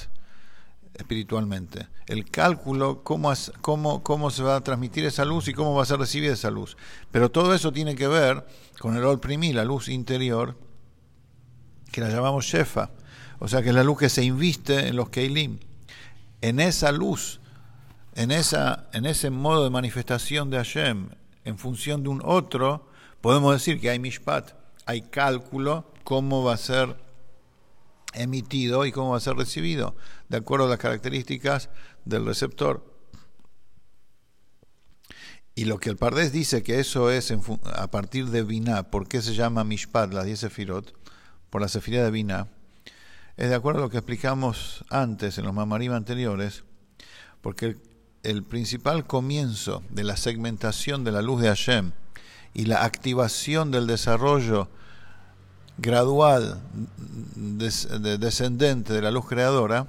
espiritualmente. 0.93 1.87
El 2.07 2.29
cálculo, 2.29 3.03
cómo, 3.03 3.31
cómo, 3.61 4.03
cómo 4.03 4.31
se 4.31 4.43
va 4.43 4.55
a 4.55 4.63
transmitir 4.63 5.05
esa 5.05 5.25
luz 5.25 5.47
y 5.47 5.53
cómo 5.53 5.75
va 5.75 5.83
a 5.83 5.85
ser 5.85 5.99
recibida 5.99 6.33
esa 6.33 6.49
luz. 6.49 6.77
Pero 7.11 7.29
todo 7.29 7.53
eso 7.53 7.71
tiene 7.71 7.95
que 7.95 8.07
ver 8.07 8.45
con 8.79 8.95
el 8.97 9.03
olprimí, 9.03 9.53
la 9.53 9.65
luz 9.65 9.89
interior, 9.89 10.57
que 11.91 12.01
la 12.01 12.09
llamamos 12.09 12.45
shefa. 12.45 12.91
O 13.39 13.47
sea 13.47 13.61
que 13.61 13.69
es 13.69 13.75
la 13.75 13.83
luz 13.83 13.99
que 13.99 14.09
se 14.09 14.23
inviste 14.23 14.87
en 14.87 14.95
los 14.95 15.09
keilim 15.09 15.59
en 16.41 16.59
esa 16.59 16.91
luz, 16.91 17.39
en, 18.15 18.31
esa, 18.31 18.89
en 18.93 19.05
ese 19.05 19.29
modo 19.29 19.63
de 19.63 19.69
manifestación 19.69 20.49
de 20.49 20.57
Hashem, 20.57 21.09
en 21.45 21.57
función 21.57 22.03
de 22.03 22.09
un 22.09 22.21
otro, 22.23 22.89
podemos 23.21 23.53
decir 23.53 23.79
que 23.79 23.89
hay 23.89 23.99
mishpat, 23.99 24.51
hay 24.85 25.01
cálculo, 25.01 25.91
cómo 26.03 26.43
va 26.43 26.53
a 26.53 26.57
ser 26.57 26.97
emitido 28.13 28.85
y 28.85 28.91
cómo 28.91 29.11
va 29.11 29.17
a 29.17 29.21
ser 29.21 29.35
recibido, 29.35 29.95
de 30.29 30.37
acuerdo 30.37 30.65
a 30.65 30.69
las 30.69 30.79
características 30.79 31.69
del 32.05 32.25
receptor. 32.25 32.97
Y 35.55 35.65
lo 35.65 35.79
que 35.79 35.89
el 35.89 35.97
Pardés 35.97 36.31
dice 36.31 36.61
que 36.61 36.79
eso 36.79 37.09
es 37.09 37.33
a 37.65 37.89
partir 37.89 38.27
de 38.27 38.43
Binah, 38.43 38.91
¿por 38.91 39.07
qué 39.07 39.23
se 39.23 39.33
llama 39.33 39.63
Mishpat, 39.63 40.13
las 40.13 40.25
10 40.25 40.39
Sefirot? 40.39 40.93
Por 41.49 41.61
la 41.61 41.67
Sefirá 41.67 42.03
de 42.03 42.11
Binah. 42.11 42.47
Es 43.37 43.49
de 43.49 43.55
acuerdo 43.55 43.81
a 43.81 43.83
lo 43.83 43.89
que 43.91 43.97
explicamos 43.97 44.83
antes 44.89 45.37
en 45.37 45.45
los 45.45 45.53
Mamarim 45.53 45.93
anteriores, 45.93 46.63
porque 47.41 47.77
el, 48.23 48.43
principal 48.43 49.05
comienzo 49.05 49.83
de 49.89 50.03
la 50.03 50.17
segmentación 50.17 51.03
de 51.03 51.11
la 51.11 51.21
luz 51.21 51.41
de 51.41 51.49
Hashem 51.49 51.91
y 52.55 52.65
la 52.65 52.83
activación 52.83 53.69
del 53.69 53.85
desarrollo 53.85 54.69
gradual 55.77 56.63
descendente 57.35 58.93
de 58.93 59.03
la 59.03 59.11
luz 59.11 59.27
creadora 59.27 59.85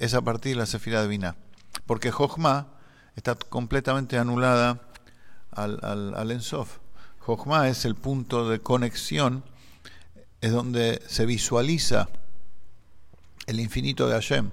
es 0.00 0.14
a 0.14 0.22
partir 0.22 0.56
de 0.56 0.58
la 0.58 0.66
Sefirá 0.66 1.00
de 1.02 1.06
Binah. 1.06 1.36
Porque 1.86 2.10
Jochma 2.10 2.66
está 3.14 3.36
completamente 3.36 4.18
anulada 4.18 4.80
al, 5.52 5.78
al, 5.82 6.14
al 6.16 6.30
Ensof. 6.32 6.78
Jochma 7.20 7.68
es 7.68 7.84
el 7.84 7.94
punto 7.94 8.48
de 8.48 8.58
conexión, 8.58 9.44
es 10.40 10.50
donde 10.50 11.00
se 11.06 11.24
visualiza 11.24 12.08
el 13.50 13.60
infinito 13.60 14.08
de 14.08 14.14
Hashem. 14.14 14.50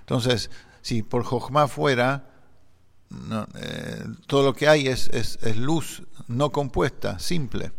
Entonces, 0.00 0.50
si 0.82 1.02
por 1.02 1.22
Jochma 1.22 1.68
fuera, 1.68 2.30
eh, 3.54 4.04
todo 4.26 4.42
lo 4.42 4.54
que 4.54 4.68
hay 4.68 4.88
es, 4.88 5.38
luz 5.56 6.02
no 6.26 6.50
compuesta, 6.50 7.18
simple. 7.18 7.72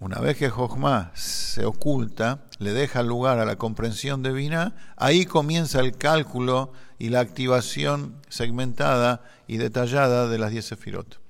Una 0.00 0.20
vez 0.20 0.36
que 0.36 0.50
Jochma 0.50 1.10
se 1.14 1.64
oculta, 1.64 2.44
le 2.58 2.72
deja 2.72 3.02
lugar 3.02 3.38
a 3.38 3.44
la 3.44 3.56
comprensión 3.56 4.22
divina, 4.22 4.76
ahí 4.96 5.24
comienza 5.24 5.80
el 5.80 5.96
cálculo 5.96 6.72
y 6.98 7.08
la 7.08 7.20
activación 7.20 8.20
segmentada 8.28 9.24
y 9.46 9.56
detallada 9.56 10.28
de 10.28 10.38
las 10.38 10.52
diez 10.52 10.66
sefirot 10.66 11.20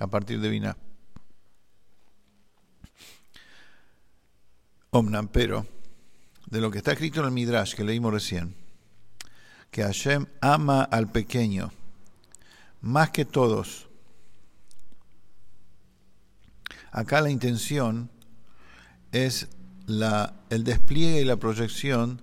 a 0.00 0.06
partir 0.08 0.40
de 0.40 0.48
Binah. 0.48 0.76
Omnam, 4.90 5.28
pero 5.28 5.66
de 6.50 6.60
lo 6.60 6.70
que 6.70 6.78
está 6.78 6.92
escrito 6.92 7.20
en 7.20 7.26
el 7.26 7.32
Midrash 7.32 7.74
que 7.74 7.84
leímos 7.84 8.12
recién, 8.12 8.54
que 9.70 9.82
Hashem 9.82 10.26
ama 10.40 10.82
al 10.82 11.10
pequeño 11.10 11.72
más 12.80 13.10
que 13.10 13.24
todos. 13.24 13.88
Acá 16.90 17.20
la 17.20 17.30
intención 17.30 18.10
es 19.12 19.48
la, 19.86 20.34
el 20.48 20.64
despliegue 20.64 21.20
y 21.20 21.24
la 21.24 21.36
proyección 21.36 22.22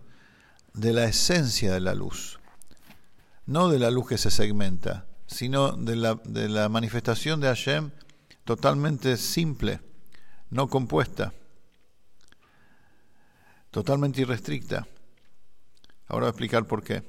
de 0.74 0.94
la 0.94 1.06
esencia 1.06 1.72
de 1.72 1.80
la 1.80 1.94
luz, 1.94 2.40
no 3.46 3.70
de 3.70 3.80
la 3.80 3.92
luz 3.92 4.08
que 4.08 4.18
se 4.18 4.32
segmenta, 4.32 5.06
sino 5.28 5.74
de 5.74 5.96
la, 5.96 6.16
de 6.24 6.50
la 6.50 6.68
manifestación 6.68 7.40
de 7.42 7.48
Hashem 7.48 7.92
totalmente 8.44 9.18
simple, 9.18 9.82
no 10.50 10.68
compuesta, 10.68 11.34
totalmente 13.76 14.22
irrestricta. 14.22 14.88
Ahora 16.08 16.22
voy 16.22 16.28
a 16.28 16.30
explicar 16.30 16.66
por 16.66 16.82
qué. 16.82 17.04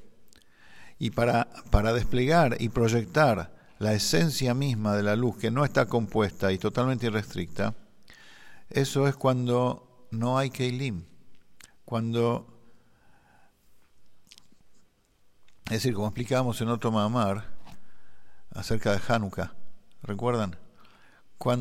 Y 0.99 1.11
para, 1.11 1.49
para 1.71 1.93
desplegar 1.93 2.57
y 2.59 2.71
proyectar 2.71 3.55
la 3.79 3.93
esencia 3.93 4.53
misma 4.53 4.97
de 4.97 5.05
la 5.05 5.15
luz 5.15 5.37
que 5.37 5.53
no 5.53 5.65
está 5.65 5.87
compuesta 5.87 6.51
y 6.51 6.59
totalmente 6.59 7.07
irrestricta, 7.07 7.73
eso 8.69 9.07
es 9.07 9.15
cuando 9.15 10.09
no 10.11 10.39
hay 10.39 10.51
Keilim, 10.51 11.05
cuando, 11.85 12.49
es 15.67 15.71
decir, 15.71 15.95
como 15.95 16.09
explicábamos 16.09 16.61
en 16.63 16.69
otro 16.71 16.91
Mamar, 16.91 17.45
acerca 18.51 18.91
de 18.91 19.01
Hanukkah. 19.07 19.55
¿Recuerdan? 20.03 20.57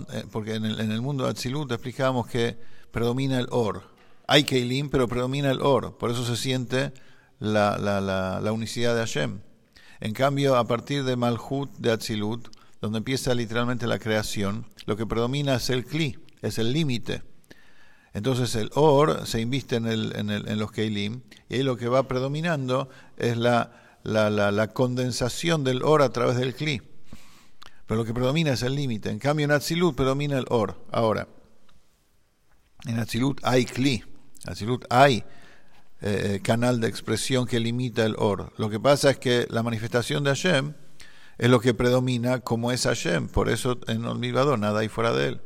Eh, 0.10 0.26
porque 0.32 0.56
en 0.56 0.66
el, 0.66 1.02
mundo 1.04 1.26
de 1.26 1.30
Atzilut 1.30 1.72
explicábamos 1.72 2.26
que 2.26 2.60
predomina 2.92 3.38
el 3.38 3.50
Or. 3.52 3.95
Hay 4.28 4.44
Keilim, 4.44 4.90
pero 4.90 5.08
predomina 5.08 5.52
el 5.52 5.62
Or. 5.62 5.98
Por 5.98 6.12
eso 6.12 6.26
se 6.26 6.36
siente 6.36 6.94
la, 7.40 7.78
la, 7.78 8.02
la, 8.02 8.40
la 8.40 8.52
unicidad 8.52 8.96
de 8.96 9.02
Hashem. 9.02 9.42
En 10.00 10.14
cambio, 10.14 10.56
a 10.56 10.66
partir 10.68 11.04
de 11.04 11.16
Malhut 11.16 11.72
de 11.78 11.92
Atzilut, 11.92 12.50
donde 12.82 12.98
empieza 12.98 13.34
literalmente 13.34 13.88
la 13.88 14.00
creación, 14.00 14.66
lo 14.86 14.98
que 14.98 15.06
predomina 15.06 15.56
es 15.56 15.70
el 15.70 15.86
Kli, 15.86 16.18
es 16.42 16.60
el 16.60 16.74
límite. 16.74 17.24
Entonces 18.14 18.56
el 18.56 18.70
Or 18.76 19.26
se 19.28 19.42
inviste 19.42 19.76
en, 19.76 19.88
el, 19.88 20.16
en, 20.16 20.30
el, 20.30 20.48
en 20.48 20.60
los 20.60 20.72
Keilim, 20.72 21.22
y 21.50 21.56
ahí 21.56 21.64
lo 21.64 21.78
que 21.78 21.88
va 21.88 22.08
predominando 22.08 22.90
es 23.18 23.38
la 23.38 23.82
la, 24.06 24.30
la, 24.30 24.52
la 24.52 24.68
condensación 24.68 25.64
del 25.64 25.82
or 25.84 26.04
a 26.04 26.10
través 26.10 26.38
del 26.38 26.54
cli. 26.54 26.82
Pero 27.88 28.00
lo 28.00 28.06
que 28.06 28.14
predomina 28.14 28.54
es 28.54 28.62
el 28.62 28.76
límite. 28.76 29.10
En 29.10 29.20
cambio, 29.20 29.44
en 29.44 29.52
Atzilut 29.52 29.96
predomina 29.96 30.38
el 30.38 30.46
or. 30.50 30.80
Ahora, 30.92 31.28
en 32.86 33.00
Atzilut 33.00 33.42
hay 33.44 33.66
cli. 33.66 34.04
Hay 34.90 35.24
eh, 36.02 36.40
canal 36.44 36.80
de 36.80 36.88
expresión 36.88 37.48
que 37.48 37.60
limita 37.60 38.06
el 38.06 38.16
or. 38.18 38.54
Lo 38.58 38.70
que 38.70 38.80
pasa 38.80 39.12
es 39.12 39.18
que 39.18 39.48
la 39.50 39.64
manifestación 39.64 40.24
de 40.24 40.32
Hashem 40.32 40.74
es 41.38 41.50
lo 41.50 41.60
que 41.60 41.74
predomina 41.74 42.40
como 42.40 42.72
es 42.72 42.84
Hashem. 42.84 43.28
Por 43.28 43.50
eso 43.50 43.80
en 43.88 44.06
el 44.06 44.60
nada 44.60 44.80
hay 44.80 44.90
fuera 44.90 45.14
de 45.14 45.28
él. 45.30 45.42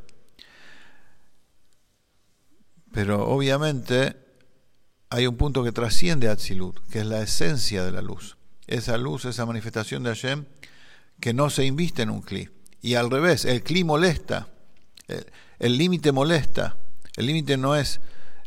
Pero 2.92 3.26
obviamente 3.28 4.16
hay 5.08 5.26
un 5.26 5.36
punto 5.36 5.64
que 5.64 5.72
trasciende 5.72 6.28
a 6.28 6.32
Atzilut, 6.32 6.80
que 6.90 7.00
es 7.00 7.06
la 7.06 7.22
esencia 7.22 7.84
de 7.84 7.92
la 7.92 8.02
luz 8.02 8.36
esa 8.70 8.96
luz, 8.96 9.24
esa 9.24 9.44
manifestación 9.44 10.02
de 10.02 10.10
Hashem, 10.10 10.44
que 11.18 11.34
no 11.34 11.50
se 11.50 11.66
inviste 11.66 12.02
en 12.02 12.10
un 12.10 12.22
cli. 12.22 12.48
Y 12.80 12.94
al 12.94 13.10
revés, 13.10 13.44
el 13.44 13.62
cli 13.62 13.84
molesta, 13.84 14.48
el 15.58 15.76
límite 15.76 16.12
molesta, 16.12 16.76
el 17.16 17.26
límite 17.26 17.56
no 17.56 17.76
es, 17.76 18.00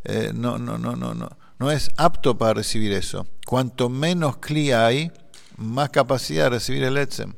eh, 0.04 0.32
no, 0.34 0.58
no, 0.58 0.78
no, 0.78 0.96
no, 0.96 1.14
no, 1.14 1.38
no 1.60 1.72
es 1.72 1.92
apto 1.98 2.38
para 2.38 2.56
recibir 2.56 2.92
eso. 2.94 3.28
Cuanto 3.46 3.90
menos 3.90 4.38
cli 4.38 4.72
hay, 4.72 5.12
más 5.58 5.90
capacidad 5.90 6.46
de 6.46 6.50
recibir 6.52 6.84
el 6.84 6.98
etzem, 6.98 7.34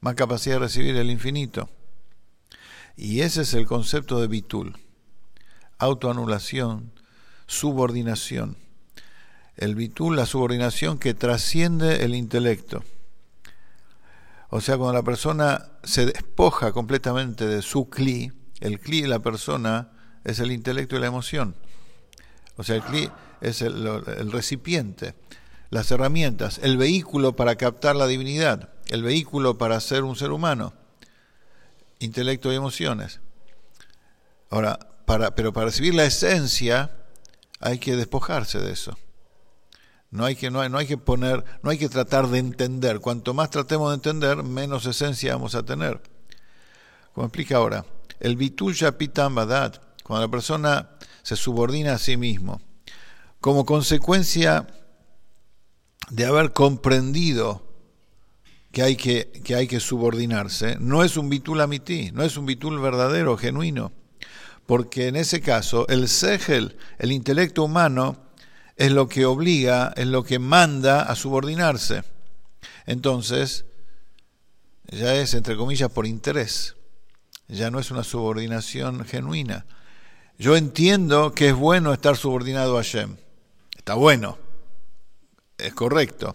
más 0.00 0.14
capacidad 0.14 0.56
de 0.56 0.60
recibir 0.60 0.96
el 0.96 1.10
infinito. 1.10 1.68
Y 2.96 3.20
ese 3.20 3.42
es 3.42 3.54
el 3.54 3.66
concepto 3.66 4.20
de 4.20 4.26
bitul, 4.26 4.76
autoanulación, 5.78 6.92
subordinación 7.46 8.56
el 9.60 9.74
bitul, 9.74 10.16
la 10.16 10.26
subordinación 10.26 10.98
que 10.98 11.14
trasciende 11.14 12.04
el 12.04 12.14
intelecto. 12.14 12.82
O 14.48 14.60
sea, 14.60 14.78
cuando 14.78 14.94
la 14.94 15.02
persona 15.02 15.66
se 15.84 16.06
despoja 16.06 16.72
completamente 16.72 17.46
de 17.46 17.62
su 17.62 17.88
cli, 17.88 18.32
el 18.60 18.80
cli 18.80 19.02
de 19.02 19.08
la 19.08 19.20
persona 19.20 19.92
es 20.24 20.38
el 20.40 20.52
intelecto 20.52 20.96
y 20.96 21.00
la 21.00 21.06
emoción. 21.06 21.54
O 22.56 22.62
sea, 22.62 22.76
el 22.76 22.82
cli 22.82 23.10
es 23.40 23.62
el, 23.62 24.30
recipiente, 24.30 25.14
las 25.70 25.90
herramientas, 25.90 26.60
el 26.62 26.76
vehículo 26.76 27.34
para 27.34 27.56
captar 27.56 27.96
la 27.96 28.06
divinidad, 28.06 28.70
el 28.88 29.02
vehículo 29.02 29.56
para 29.56 29.80
ser 29.80 30.04
un 30.04 30.16
ser 30.16 30.30
humano, 30.30 30.74
intelecto 31.98 32.52
y 32.52 32.56
emociones. 32.56 33.20
Ahora, 34.50 34.78
para, 35.06 35.34
pero 35.34 35.52
para 35.52 35.66
recibir 35.66 35.94
la 35.94 36.04
esencia 36.04 36.90
hay 37.60 37.78
que 37.78 37.96
despojarse 37.96 38.58
de 38.58 38.72
eso. 38.72 38.96
No 40.10 40.24
hay 40.24 40.34
que, 40.34 40.50
no 40.50 40.60
hay, 40.60 40.86
que 40.86 40.98
poner, 40.98 41.44
no 41.62 41.70
hay 41.70 41.78
que 41.78 41.88
tratar 41.88 42.26
de 42.26 42.38
entender. 42.38 42.98
Cuanto 42.98 43.32
más 43.32 43.50
tratemos 43.50 43.90
de 43.90 43.94
entender, 43.94 44.42
menos 44.42 44.84
esencia 44.86 45.34
vamos 45.34 45.54
a 45.54 45.62
tener. 45.62 46.02
Como 47.14 47.26
explica 47.26 47.58
ahora, 47.58 47.86
el 48.18 48.36
bitul 48.36 48.74
pitam 48.98 49.36
badat, 49.36 49.78
cuando 50.10 50.26
la 50.26 50.30
persona 50.32 50.90
se 51.22 51.36
subordina 51.36 51.94
a 51.94 51.98
sí 51.98 52.16
mismo, 52.16 52.60
como 53.40 53.64
consecuencia 53.64 54.66
de 56.10 56.26
haber 56.26 56.52
comprendido 56.52 57.64
que 58.72 58.82
hay 58.82 58.96
que, 58.96 59.30
que, 59.44 59.54
hay 59.54 59.68
que 59.68 59.78
subordinarse, 59.78 60.78
no 60.80 61.04
es 61.04 61.16
un 61.16 61.28
bitul 61.28 61.60
amití, 61.60 62.10
no 62.10 62.24
es 62.24 62.36
un 62.36 62.44
bitul 62.44 62.80
verdadero, 62.80 63.36
genuino, 63.36 63.92
porque 64.66 65.06
en 65.06 65.14
ese 65.14 65.40
caso 65.40 65.86
el 65.86 66.08
segel, 66.08 66.76
el 66.98 67.12
intelecto 67.12 67.62
humano, 67.62 68.32
es 68.74 68.90
lo 68.90 69.08
que 69.08 69.26
obliga, 69.26 69.92
es 69.96 70.08
lo 70.08 70.24
que 70.24 70.40
manda 70.40 71.02
a 71.02 71.14
subordinarse. 71.14 72.02
Entonces, 72.84 73.64
ya 74.88 75.14
es, 75.14 75.34
entre 75.34 75.56
comillas, 75.56 75.92
por 75.92 76.04
interés. 76.04 76.74
Ya 77.46 77.70
no 77.70 77.78
es 77.78 77.92
una 77.92 78.02
subordinación 78.02 79.04
genuina. 79.04 79.66
Yo 80.40 80.56
entiendo 80.56 81.34
que 81.34 81.50
es 81.50 81.54
bueno 81.54 81.92
estar 81.92 82.16
subordinado 82.16 82.78
a 82.78 82.82
Shem. 82.82 83.18
Está 83.76 83.92
bueno. 83.92 84.38
Es 85.58 85.74
correcto. 85.74 86.34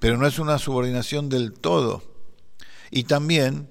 Pero 0.00 0.16
no 0.16 0.26
es 0.26 0.40
una 0.40 0.58
subordinación 0.58 1.28
del 1.28 1.52
todo. 1.52 2.02
Y 2.90 3.04
también, 3.04 3.68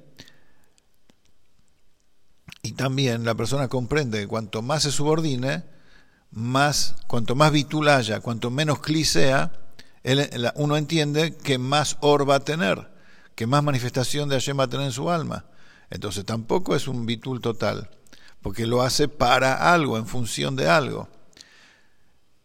Y 2.62 2.72
también 2.72 3.26
la 3.26 3.36
persona 3.36 3.68
comprende 3.68 4.22
que 4.22 4.28
cuanto 4.28 4.62
más 4.62 4.84
se 4.84 4.92
subordine, 4.92 5.66
más, 6.32 6.96
cuanto 7.08 7.36
más 7.36 7.52
bitul 7.52 7.90
haya, 7.90 8.22
cuanto 8.22 8.50
menos 8.50 8.80
cli 8.80 9.04
sea, 9.04 9.52
uno 10.56 10.78
entiende 10.78 11.36
que 11.36 11.58
más 11.58 11.98
or 12.00 12.30
va 12.30 12.36
a 12.36 12.40
tener, 12.40 12.90
que 13.36 13.48
más 13.48 13.64
manifestación 13.64 14.30
de 14.30 14.36
Hashem 14.36 14.58
va 14.58 14.64
a 14.64 14.70
tener 14.70 14.86
en 14.86 14.94
su 14.94 15.10
alma. 15.10 15.46
Entonces 15.90 16.24
tampoco 16.24 16.74
es 16.74 16.88
un 16.88 17.06
bitul 17.06 17.42
total, 17.42 17.90
porque 18.48 18.66
lo 18.66 18.82
hace 18.82 19.10
para 19.10 19.74
algo, 19.74 19.98
en 19.98 20.08
función 20.08 20.56
de 20.56 20.70
algo. 20.70 21.10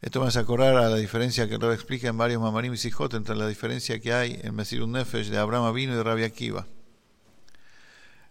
Esto 0.00 0.20
me 0.20 0.26
hace 0.26 0.40
acordar 0.40 0.76
a 0.76 0.88
la 0.88 0.96
diferencia 0.96 1.48
que 1.48 1.58
Rab 1.58 1.70
explica 1.70 2.08
en 2.08 2.18
varios 2.18 2.42
Mamarim 2.42 2.74
y 2.74 2.76
Sijot 2.76 3.14
entre 3.14 3.36
la 3.36 3.46
diferencia 3.46 4.00
que 4.00 4.12
hay 4.12 4.40
en 4.42 4.52
Mesir 4.52 4.84
Nefesh 4.84 5.28
de 5.28 5.38
Abraham 5.38 5.66
Avino 5.66 5.92
y 5.92 5.96
de 5.96 6.02
Rabbi 6.02 6.24
Akiva. 6.24 6.66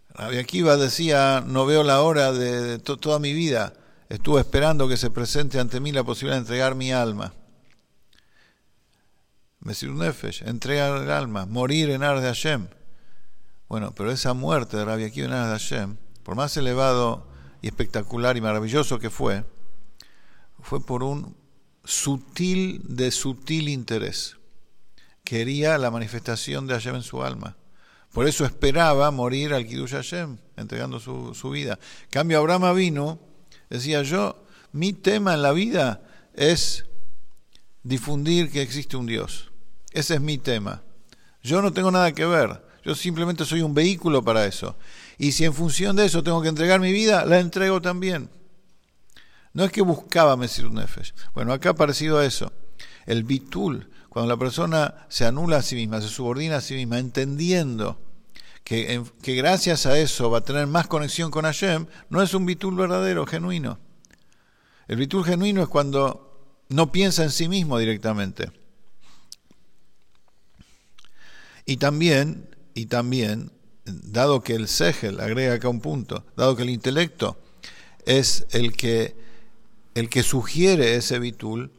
Rabbi 0.10 0.38
Akiva 0.38 0.76
decía, 0.76 1.46
no 1.48 1.66
veo 1.66 1.84
la 1.84 2.02
hora 2.02 2.34
de, 2.34 2.78
toda 2.80 3.20
mi 3.20 3.32
vida, 3.32 3.72
estuve 4.10 4.42
esperando 4.42 4.90
que 4.90 4.98
se 4.98 5.10
presente 5.10 5.58
ante 5.58 5.80
mí 5.80 5.94
la 5.94 6.04
posibilidad 6.04 6.36
de 6.36 6.42
entregar 6.42 6.76
mi 6.76 6.92
alma. 6.92 7.34
Mesir 9.62 9.92
Nefesh, 9.92 10.44
entregar 10.46 11.04
el 11.04 11.10
alma, 11.10 11.46
morir 11.46 11.90
en 11.92 12.04
Ar 12.04 12.20
de 12.20 12.28
Hashem. 12.28 12.68
Bueno, 13.70 13.94
pero 13.96 14.12
esa 14.12 14.34
muerte 14.34 14.76
de 14.76 14.84
Rabbi 14.84 15.06
Akiva 15.06 15.28
en 15.28 15.34
Ar 15.34 15.46
de 15.46 15.52
Hashem, 15.54 15.96
por 16.24 16.36
más 16.36 16.58
elevado 16.58 17.31
y 17.62 17.68
espectacular 17.68 18.38
y 18.38 18.42
maravilloso 18.42 19.00
que 19.00 19.10
fue, 19.10 19.44
fue 20.62 20.84
por 20.86 21.04
un 21.04 21.36
sutil 21.84 22.82
de 22.84 23.12
sutil 23.12 23.70
interés. 23.70 24.38
Quería 25.24 25.78
la 25.78 25.92
manifestación 25.92 26.68
de 26.68 26.74
Hashem 26.74 26.96
en 26.96 27.04
su 27.04 27.24
alma. 27.24 27.58
Por 28.12 28.28
eso 28.28 28.46
esperaba 28.46 29.10
morir 29.12 29.54
al 29.54 29.66
Kiddush 29.66 29.92
Hashem, 29.92 30.38
entregando 30.58 31.00
su, 31.00 31.34
su 31.34 31.50
vida. 31.50 31.80
Cambio, 32.10 32.40
Abraham 32.40 32.76
vino, 32.76 33.20
decía 33.70 34.04
yo, 34.04 34.44
mi 34.74 34.94
tema 34.94 35.34
en 35.34 35.42
la 35.42 35.54
vida 35.54 36.04
es 36.34 36.86
difundir 37.84 38.52
que 38.52 38.62
existe 38.62 38.98
un 38.98 39.06
Dios. 39.06 39.52
Ese 39.92 40.16
es 40.16 40.22
mi 40.22 40.38
tema. 40.38 40.82
Yo 41.44 41.62
no 41.62 41.72
tengo 41.72 41.92
nada 41.92 42.14
que 42.14 42.26
ver. 42.26 42.62
Yo 42.84 42.96
simplemente 42.96 43.46
soy 43.46 43.62
un 43.62 43.74
vehículo 43.74 44.24
para 44.24 44.46
eso. 44.46 44.76
Y 45.22 45.34
si 45.34 45.46
en 45.46 45.54
función 45.54 45.96
de 45.96 46.06
eso 46.06 46.24
tengo 46.24 46.42
que 46.42 46.48
entregar 46.48 46.80
mi 46.80 46.92
vida, 46.92 47.26
la 47.26 47.40
entrego 47.40 47.80
también. 47.80 48.28
No 49.54 49.64
es 49.64 49.72
que 49.72 49.84
buscaba 49.84 50.36
Mesir 50.36 50.72
Nefesh. 50.72 51.14
Bueno, 51.36 51.54
acá 51.54 51.76
parecido 51.76 52.18
a 52.18 52.26
eso. 52.26 52.52
El 53.06 53.24
bitul, 53.24 53.92
cuando 54.10 54.34
la 54.34 54.40
persona 54.40 55.06
se 55.10 55.28
anula 55.28 55.58
a 55.58 55.62
sí 55.62 55.76
misma, 55.76 56.02
se 56.02 56.08
subordina 56.08 56.58
a 56.58 56.62
sí 56.62 56.74
misma, 56.74 56.98
entendiendo 56.98 58.02
que, 58.64 59.04
que 59.22 59.36
gracias 59.36 59.86
a 59.86 59.96
eso 60.00 60.32
va 60.32 60.40
a 60.40 60.44
tener 60.44 60.66
más 60.66 60.88
conexión 60.88 61.30
con 61.30 61.46
Hashem, 61.46 61.86
no 62.10 62.24
es 62.24 62.34
un 62.34 62.48
bitul 62.48 62.76
verdadero, 62.76 63.28
genuino. 63.28 63.78
El 64.88 64.96
bitul 64.96 65.24
genuino 65.24 65.62
es 65.62 65.70
cuando 65.70 66.66
no 66.70 66.92
piensa 66.92 67.22
en 67.22 67.30
sí 67.30 67.48
mismo 67.48 67.78
directamente. 67.78 68.52
Y 71.68 71.78
también, 71.78 72.50
y 72.74 72.88
también, 72.88 73.52
dado 73.86 74.42
que 74.42 74.54
el 74.54 74.68
segel, 74.68 75.20
agrega 75.20 75.56
acá 75.56 75.70
un 75.70 75.82
punto, 75.82 76.26
dado 76.36 76.56
que 76.56 76.64
el 76.64 76.70
intelecto 76.70 77.38
es 78.06 78.46
el 78.52 78.76
que 78.76 79.16
el 79.94 80.10
que 80.10 80.24
sugiere 80.24 80.96
ese 80.96 81.20
bitul, 81.20 81.72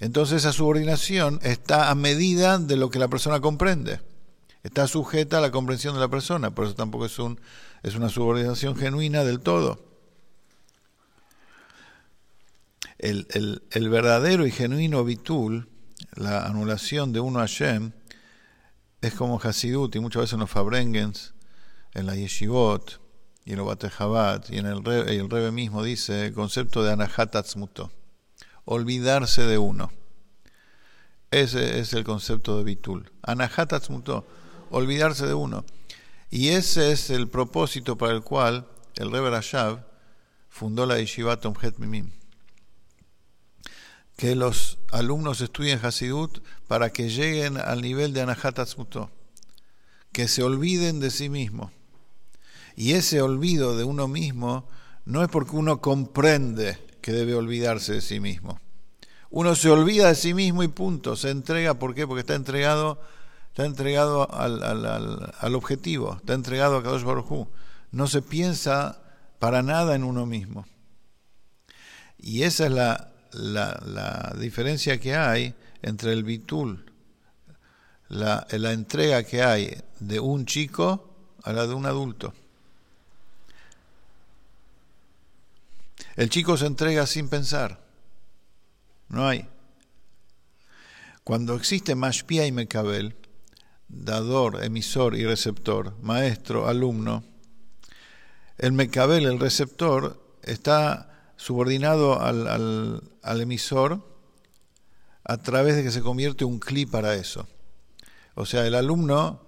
entonces 0.00 0.38
esa 0.38 0.52
subordinación 0.52 1.40
está 1.42 1.90
a 1.90 1.94
medida 1.94 2.58
de 2.58 2.76
lo 2.76 2.90
que 2.90 2.98
la 2.98 3.08
persona 3.08 3.40
comprende. 3.40 4.00
Está 4.62 4.86
sujeta 4.86 5.38
a 5.38 5.40
la 5.40 5.50
comprensión 5.50 5.94
de 5.94 6.00
la 6.00 6.08
persona, 6.08 6.54
por 6.54 6.64
eso 6.64 6.74
tampoco 6.74 7.06
es, 7.06 7.18
un, 7.18 7.40
es 7.82 7.94
una 7.94 8.08
subordinación 8.08 8.76
genuina 8.76 9.24
del 9.24 9.40
todo. 9.40 9.84
El, 12.98 13.26
el, 13.70 13.88
verdadero 13.88 14.46
y 14.46 14.50
genuino 14.50 15.04
bitul, 15.04 15.68
la 16.14 16.46
anulación 16.46 17.12
de 17.12 17.20
uno 17.20 17.38
a 17.38 17.42
Hashem, 17.42 17.92
es 19.00 19.14
como 19.14 19.40
Hasidut 19.40 19.94
y 19.94 20.00
muchas 20.00 20.22
veces 20.22 20.32
en 20.34 20.40
los 20.40 20.50
Fabrengens, 20.50 21.32
en 21.94 22.06
la 22.06 22.14
Yeshivot, 22.14 23.00
y 23.48 23.54
en 23.54 23.60
el 23.60 23.66
y 24.50 24.58
en 24.58 24.66
el, 24.66 24.84
Rebe, 24.84 25.46
el 25.46 25.52
mismo 25.52 25.82
dice 25.82 26.26
el 26.26 26.34
concepto 26.34 26.84
de 26.84 26.92
Anahatatzmuto, 26.92 27.90
olvidarse 28.66 29.46
de 29.46 29.56
uno. 29.56 29.90
Ese 31.30 31.78
es 31.78 31.94
el 31.94 32.04
concepto 32.04 32.58
de 32.58 32.64
Bitul. 32.64 33.10
Anahatatzmuto, 33.22 34.26
olvidarse 34.70 35.26
de 35.26 35.32
uno. 35.32 35.64
Y 36.28 36.48
ese 36.48 36.92
es 36.92 37.08
el 37.08 37.28
propósito 37.28 37.96
para 37.96 38.12
el 38.12 38.20
cual 38.20 38.68
el 38.96 39.10
Rebe 39.10 39.30
Rashav 39.30 39.82
fundó 40.50 40.84
la 40.84 40.98
Yeshiva 40.98 41.40
Tomhet 41.40 41.78
Mimim. 41.78 42.10
Que 44.18 44.34
los 44.34 44.76
alumnos 44.92 45.40
estudien 45.40 45.80
Hasidut 45.82 46.42
para 46.66 46.90
que 46.90 47.08
lleguen 47.08 47.56
al 47.56 47.80
nivel 47.80 48.12
de 48.12 48.20
Anahatatzmuto, 48.20 49.10
que 50.12 50.28
se 50.28 50.42
olviden 50.42 51.00
de 51.00 51.10
sí 51.10 51.30
mismos 51.30 51.77
y 52.78 52.92
ese 52.92 53.20
olvido 53.20 53.76
de 53.76 53.82
uno 53.82 54.06
mismo 54.06 54.68
no 55.04 55.24
es 55.24 55.28
porque 55.28 55.56
uno 55.56 55.80
comprende 55.80 56.78
que 57.00 57.10
debe 57.10 57.34
olvidarse 57.34 57.94
de 57.94 58.00
sí 58.00 58.20
mismo. 58.20 58.60
Uno 59.30 59.56
se 59.56 59.68
olvida 59.68 60.06
de 60.06 60.14
sí 60.14 60.32
mismo 60.32 60.62
y 60.62 60.68
punto, 60.68 61.16
se 61.16 61.30
entrega, 61.30 61.74
¿por 61.74 61.96
qué? 61.96 62.06
Porque 62.06 62.20
está 62.20 62.36
entregado, 62.36 63.00
está 63.48 63.64
entregado 63.64 64.32
al, 64.32 64.62
al, 64.62 65.54
objetivo, 65.56 66.18
está 66.18 66.34
entregado 66.34 66.76
a 66.76 66.84
Kadosh 66.84 67.02
Baruj 67.02 67.48
No 67.90 68.06
se 68.06 68.22
piensa 68.22 69.02
para 69.40 69.64
nada 69.64 69.96
en 69.96 70.04
uno 70.04 70.24
mismo. 70.24 70.64
Y 72.16 72.44
esa 72.44 72.66
es 72.66 72.70
la, 72.70 73.10
la, 73.32 73.82
la 73.84 74.36
diferencia 74.38 75.00
que 75.00 75.16
hay 75.16 75.52
entre 75.82 76.12
el 76.12 76.22
bitul, 76.22 76.92
la, 78.06 78.46
la 78.52 78.72
entrega 78.72 79.24
que 79.24 79.42
hay 79.42 79.82
de 79.98 80.20
un 80.20 80.46
chico 80.46 81.12
a 81.42 81.52
la 81.52 81.66
de 81.66 81.74
un 81.74 81.84
adulto. 81.84 82.32
El 86.18 86.30
chico 86.30 86.56
se 86.56 86.66
entrega 86.66 87.06
sin 87.06 87.28
pensar. 87.28 87.80
No 89.08 89.28
hay. 89.28 89.46
Cuando 91.22 91.54
existe 91.54 91.94
Mashpia 91.94 92.44
y 92.44 92.50
Mekabel, 92.50 93.14
dador, 93.86 94.64
emisor 94.64 95.14
y 95.14 95.24
receptor, 95.24 95.96
maestro, 96.02 96.66
alumno, 96.66 97.22
el 98.56 98.72
Mekabel, 98.72 99.26
el 99.26 99.38
receptor, 99.38 100.36
está 100.42 101.30
subordinado 101.36 102.20
al, 102.20 102.48
al, 103.22 103.40
emisor 103.40 104.04
a 105.22 105.36
través 105.36 105.76
de 105.76 105.84
que 105.84 105.92
se 105.92 106.02
convierte 106.02 106.44
un 106.44 106.58
clip 106.58 106.90
para 106.90 107.14
eso. 107.14 107.46
O 108.34 108.44
sea, 108.44 108.66
el 108.66 108.74
alumno 108.74 109.47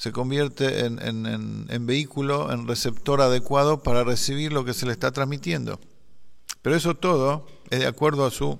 se 0.00 0.12
convierte 0.12 0.86
en, 0.86 0.98
en, 1.26 1.86
vehículo, 1.86 2.50
en 2.50 2.66
receptor 2.66 3.20
adecuado 3.20 3.82
para 3.82 4.02
recibir 4.02 4.50
lo 4.50 4.64
que 4.64 4.72
se 4.72 4.86
le 4.86 4.92
está 4.92 5.12
transmitiendo. 5.12 5.78
Pero 6.62 6.74
eso 6.74 6.94
todo 6.94 7.46
es 7.68 7.80
de 7.80 7.86
acuerdo 7.86 8.24
a 8.24 8.30
su, 8.30 8.58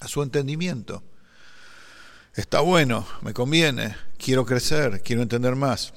a 0.00 0.08
su 0.08 0.20
entendimiento. 0.20 1.04
Está 2.34 2.58
bueno, 2.58 3.06
me 3.20 3.32
conviene, 3.32 3.94
quiero 4.18 4.44
crecer, 4.44 5.00
quiero 5.04 5.22
entender 5.22 5.54
más. 5.54 5.94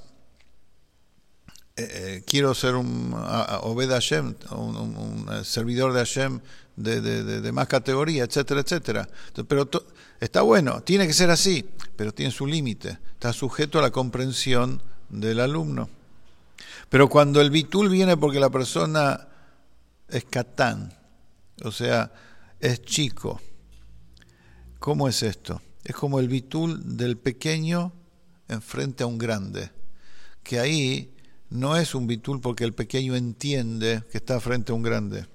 Eh, 1.77 1.89
eh, 1.91 2.23
quiero 2.25 2.55
ser 2.55 2.75
un 2.75 3.13
Obed 3.13 3.89
Hashem, 3.89 4.33
un, 4.51 4.77
un, 4.77 5.43
servidor 5.43 5.91
de 5.91 5.99
Hashem 5.99 6.39
de, 6.77 7.51
más 7.51 7.67
categoría, 7.67 8.23
etcétera, 8.23 8.61
etcétera. 8.61 9.09
Pero 9.45 9.69
está 10.21 10.41
bueno, 10.41 10.81
tiene 10.83 11.05
que 11.05 11.11
ser 11.11 11.29
así, 11.31 11.65
pero 11.97 12.13
tiene 12.13 12.31
su 12.31 12.47
límite, 12.47 12.97
está 13.11 13.33
sujeto 13.33 13.79
a 13.79 13.81
la 13.81 13.91
comprensión 13.91 14.81
del 15.09 15.41
alumno. 15.41 15.89
Pero 16.87 17.09
cuando 17.09 17.41
el 17.41 17.49
bitul 17.49 17.89
viene 17.89 18.15
porque 18.15 18.39
la 18.39 18.49
persona 18.49 19.27
es 20.07 20.23
catán, 20.23 20.93
o 21.61 21.73
sea, 21.73 22.09
es 22.61 22.83
chico, 22.83 23.41
¿cómo 24.79 25.09
es 25.09 25.23
esto? 25.23 25.61
Es 25.83 25.93
como 25.93 26.21
el 26.21 26.29
bitul 26.29 26.97
del 26.97 27.17
pequeño 27.17 27.91
enfrente 28.47 29.03
a 29.03 29.07
un 29.07 29.17
grande, 29.17 29.71
que 30.41 30.57
ahí 30.59 31.11
no 31.49 31.77
es 31.77 31.95
un 31.95 32.07
bitul 32.07 32.41
porque 32.41 32.63
el 32.63 32.73
pequeño 32.73 33.15
entiende 33.15 34.03
que 34.11 34.17
está 34.17 34.39
frente 34.39 34.71
a 34.71 34.75
un 34.75 34.83
grande. 34.83 35.27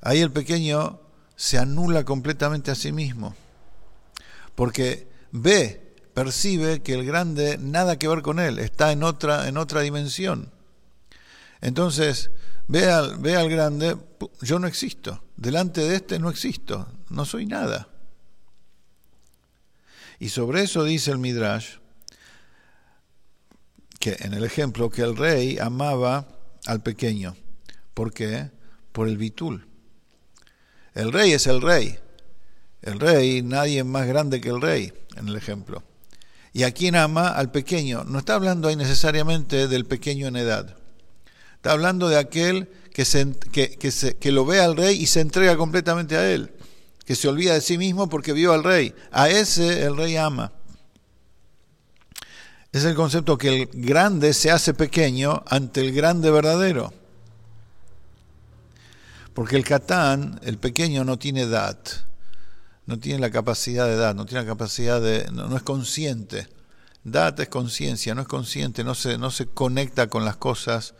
Ahí 0.00 0.20
el 0.20 0.30
pequeño 0.30 1.00
se 1.36 1.58
anula 1.58 2.04
completamente 2.04 2.70
a 2.70 2.74
sí 2.74 2.92
mismo, 2.92 3.34
porque 4.54 5.08
ve, 5.32 5.94
percibe 6.14 6.82
que 6.82 6.94
el 6.94 7.04
grande 7.04 7.58
nada 7.58 7.98
que 7.98 8.08
ver 8.08 8.22
con 8.22 8.38
él, 8.38 8.58
está 8.58 8.92
en 8.92 9.02
otra, 9.02 9.48
en 9.48 9.56
otra 9.56 9.80
dimensión. 9.80 10.50
Entonces, 11.60 12.30
ve 12.68 12.90
al, 12.90 13.18
ve 13.18 13.36
al 13.36 13.48
grande, 13.48 13.96
yo 14.42 14.58
no 14.58 14.66
existo, 14.66 15.22
delante 15.36 15.80
de 15.80 15.96
este 15.96 16.18
no 16.18 16.30
existo, 16.30 16.88
no 17.08 17.24
soy 17.24 17.46
nada. 17.46 17.88
Y 20.20 20.30
sobre 20.30 20.62
eso 20.62 20.84
dice 20.84 21.10
el 21.10 21.18
Midrash, 21.18 21.77
que 23.98 24.16
en 24.20 24.34
el 24.34 24.44
ejemplo 24.44 24.90
que 24.90 25.02
el 25.02 25.16
rey 25.16 25.58
amaba 25.58 26.28
al 26.66 26.82
pequeño. 26.82 27.36
¿Por 27.94 28.12
qué? 28.12 28.50
Por 28.92 29.08
el 29.08 29.16
bitul. 29.16 29.66
El 30.94 31.12
rey 31.12 31.32
es 31.32 31.46
el 31.46 31.60
rey. 31.60 31.98
El 32.82 33.00
rey, 33.00 33.42
nadie 33.42 33.82
más 33.84 34.06
grande 34.06 34.40
que 34.40 34.50
el 34.50 34.60
rey, 34.60 34.92
en 35.16 35.28
el 35.28 35.36
ejemplo. 35.36 35.82
Y 36.52 36.62
a 36.62 36.72
quien 36.72 36.96
ama 36.96 37.28
al 37.28 37.50
pequeño. 37.50 38.04
No 38.04 38.18
está 38.18 38.34
hablando 38.34 38.68
ahí 38.68 38.76
necesariamente 38.76 39.68
del 39.68 39.84
pequeño 39.84 40.28
en 40.28 40.36
edad. 40.36 40.76
Está 41.56 41.72
hablando 41.72 42.08
de 42.08 42.18
aquel 42.18 42.68
que, 42.92 43.04
se, 43.04 43.32
que, 43.52 43.76
que 43.76 44.32
lo 44.32 44.46
ve 44.46 44.60
al 44.60 44.76
rey 44.76 44.96
y 44.96 45.06
se 45.06 45.20
entrega 45.20 45.56
completamente 45.56 46.16
a 46.16 46.30
él. 46.30 46.52
Que 47.04 47.16
se 47.16 47.28
olvida 47.28 47.54
de 47.54 47.60
sí 47.60 47.78
mismo 47.78 48.08
porque 48.08 48.32
vio 48.32 48.52
al 48.52 48.64
rey. 48.64 48.94
A 49.10 49.28
ese 49.28 49.82
el 49.82 49.96
rey 49.96 50.16
ama. 50.16 50.52
Es 52.72 52.84
el 52.84 52.94
concepto 52.94 53.38
que 53.38 53.62
el 53.62 53.68
grande 53.72 54.34
se 54.34 54.50
hace 54.50 54.74
pequeño 54.74 55.42
ante 55.46 55.80
el 55.80 55.92
grande 55.92 56.30
verdadero. 56.30 56.92
Porque 59.32 59.56
el 59.56 59.64
Catán, 59.64 60.38
el 60.42 60.58
pequeño, 60.58 61.04
no 61.04 61.18
tiene 61.18 61.42
edad, 61.42 61.78
no 62.86 62.98
tiene 62.98 63.20
la 63.20 63.30
capacidad 63.30 63.86
de 63.86 63.94
edad, 63.94 64.14
no 64.14 64.26
tiene 64.26 64.42
la 64.42 64.50
capacidad 64.50 65.00
de. 65.00 65.28
no, 65.32 65.56
es 65.56 65.62
consciente. 65.62 66.48
Dat 67.04 67.40
es 67.40 67.48
conciencia, 67.48 68.14
no 68.14 68.22
es 68.22 68.28
consciente, 68.28 68.84
no 68.84 68.94
se, 68.94 69.16
no 69.16 69.30
se 69.30 69.46
conecta 69.46 70.08
con 70.08 70.24
las 70.24 70.36
cosas 70.36 70.94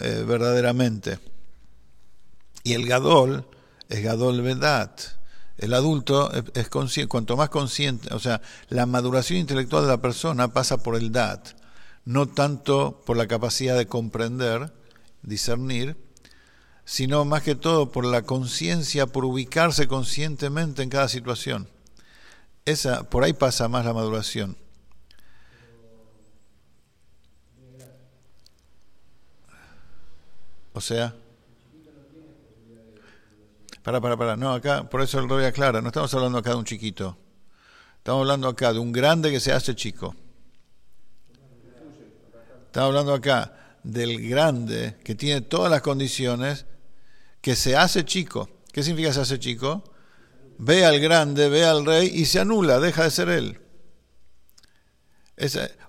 eh, 0.00 0.24
verdaderamente. 0.26 1.18
Y 2.62 2.74
el 2.74 2.86
Gadol 2.86 3.44
es 3.88 4.02
Gadol 4.04 4.42
Vedat. 4.42 5.00
El 5.58 5.74
adulto 5.74 6.30
es, 6.54 6.68
consciente, 6.68 7.08
cuanto 7.08 7.36
más 7.36 7.50
consciente, 7.50 8.12
o 8.14 8.18
sea, 8.18 8.40
la 8.68 8.86
maduración 8.86 9.38
intelectual 9.38 9.84
de 9.84 9.90
la 9.90 10.00
persona 10.00 10.52
pasa 10.52 10.82
por 10.82 10.96
el 10.96 11.12
Dat, 11.12 11.48
no 12.04 12.26
tanto 12.26 13.02
por 13.04 13.16
la 13.16 13.28
capacidad 13.28 13.76
de 13.76 13.86
comprender, 13.86 14.72
discernir, 15.22 15.96
sino 16.84 17.24
más 17.24 17.42
que 17.42 17.54
todo 17.54 17.92
por 17.92 18.04
la 18.04 18.22
conciencia, 18.22 19.06
por 19.06 19.24
ubicarse 19.24 19.86
conscientemente 19.86 20.82
en 20.82 20.90
cada 20.90 21.08
situación. 21.08 21.68
Esa, 22.64 23.04
por 23.04 23.24
ahí 23.24 23.32
pasa 23.32 23.68
más 23.68 23.84
la 23.84 23.92
maduración. 23.92 24.56
O 30.74 30.80
sea, 30.80 31.14
para, 33.82 34.00
para, 34.00 34.16
para, 34.16 34.36
no, 34.36 34.52
acá, 34.52 34.88
por 34.88 35.02
eso 35.02 35.18
el 35.18 35.28
rey 35.28 35.44
aclara, 35.44 35.80
no 35.80 35.88
estamos 35.88 36.12
hablando 36.14 36.38
acá 36.38 36.50
de 36.50 36.56
un 36.56 36.64
chiquito, 36.64 37.16
estamos 37.98 38.20
hablando 38.20 38.48
acá 38.48 38.72
de 38.72 38.78
un 38.78 38.92
grande 38.92 39.30
que 39.30 39.40
se 39.40 39.52
hace 39.52 39.74
chico. 39.74 40.14
Estamos 42.66 42.88
hablando 42.88 43.12
acá 43.12 43.78
del 43.82 44.28
grande 44.28 44.96
que 45.04 45.14
tiene 45.14 45.42
todas 45.42 45.70
las 45.70 45.82
condiciones 45.82 46.64
que 47.42 47.54
se 47.54 47.76
hace 47.76 48.04
chico. 48.04 48.48
¿Qué 48.72 48.82
significa 48.82 49.12
se 49.12 49.20
hace 49.20 49.38
chico? 49.38 49.84
Ve 50.58 50.86
al 50.86 50.98
grande, 50.98 51.48
ve 51.50 51.66
al 51.66 51.84
rey 51.84 52.10
y 52.14 52.24
se 52.24 52.40
anula, 52.40 52.80
deja 52.80 53.04
de 53.04 53.10
ser 53.10 53.28
él. 53.28 53.60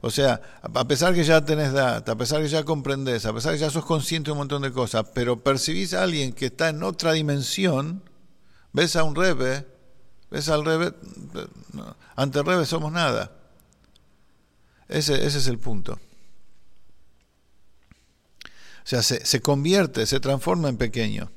O 0.01 0.09
sea, 0.09 0.41
a 0.61 0.87
pesar 0.87 1.13
que 1.13 1.23
ya 1.23 1.43
tenés 1.43 1.69
edad, 1.69 2.07
a 2.09 2.15
pesar 2.15 2.41
que 2.41 2.47
ya 2.47 2.63
comprendes, 2.63 3.25
a 3.25 3.33
pesar 3.33 3.53
que 3.53 3.59
ya 3.59 3.69
sos 3.69 3.85
consciente 3.85 4.27
de 4.27 4.31
un 4.31 4.37
montón 4.39 4.61
de 4.61 4.71
cosas, 4.71 5.05
pero 5.13 5.43
percibís 5.43 5.93
a 5.93 6.03
alguien 6.03 6.33
que 6.33 6.45
está 6.47 6.69
en 6.69 6.81
otra 6.81 7.11
dimensión, 7.13 8.03
ves 8.71 8.95
a 8.95 9.03
un 9.03 9.15
rebe, 9.15 9.67
ves 10.31 10.49
al 10.49 10.63
rebe, 10.63 10.93
ante 12.15 12.39
el 12.39 12.45
rebe 12.45 12.65
somos 12.65 12.91
nada. 12.91 13.31
Ese, 14.87 15.25
ese 15.25 15.39
es 15.39 15.47
el 15.47 15.59
punto. 15.59 15.99
O 18.43 18.85
sea, 18.85 19.03
se, 19.03 19.25
se 19.25 19.41
convierte, 19.41 20.05
se 20.05 20.19
transforma 20.19 20.69
en 20.69 20.77
pequeño. 20.77 21.31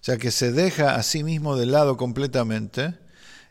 O 0.00 0.04
sea 0.06 0.18
que 0.18 0.30
se 0.30 0.52
deja 0.52 0.94
a 0.94 1.02
sí 1.02 1.24
mismo 1.24 1.56
de 1.56 1.66
lado 1.66 1.96
completamente 1.96 2.94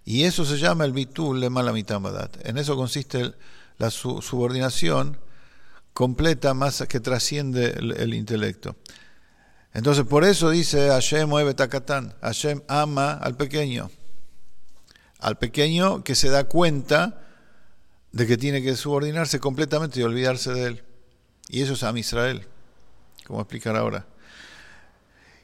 y 0.06 0.24
eso 0.24 0.46
se 0.46 0.58
llama 0.58 0.86
el 0.86 0.94
bitul 0.94 1.42
de 1.42 1.50
malamitabadat. 1.50 2.46
En 2.48 2.60
eso 2.60 2.76
consiste 2.76 3.34
la 3.80 3.90
subordinación 3.90 5.18
completa 5.94 6.54
más 6.54 6.84
que 6.88 7.00
trasciende 7.00 7.72
el, 7.72 8.14
intelecto. 8.14 8.76
Entonces 9.74 10.06
por 10.06 10.24
eso 10.24 10.52
dice 10.52 10.90
Hashem 10.90 11.28
mueve 11.28 11.56
takatán, 11.56 12.14
Hashem 12.22 12.62
ama 12.68 13.14
al 13.14 13.36
pequeño, 13.36 13.90
al 15.20 15.38
pequeño 15.38 16.04
que 16.04 16.14
se 16.14 16.30
da 16.30 16.44
cuenta 16.44 17.22
de 18.12 18.28
que 18.28 18.38
tiene 18.38 18.62
que 18.62 18.76
subordinarse 18.76 19.40
completamente 19.40 20.00
y 20.00 20.04
olvidarse 20.04 20.54
de 20.54 20.64
él. 20.66 20.84
Y 21.50 21.62
eso 21.62 21.74
es 21.74 21.84
Am 21.84 21.98
Israel, 21.98 22.48
como 23.26 23.42
explicar 23.42 23.76
ahora. 23.76 24.06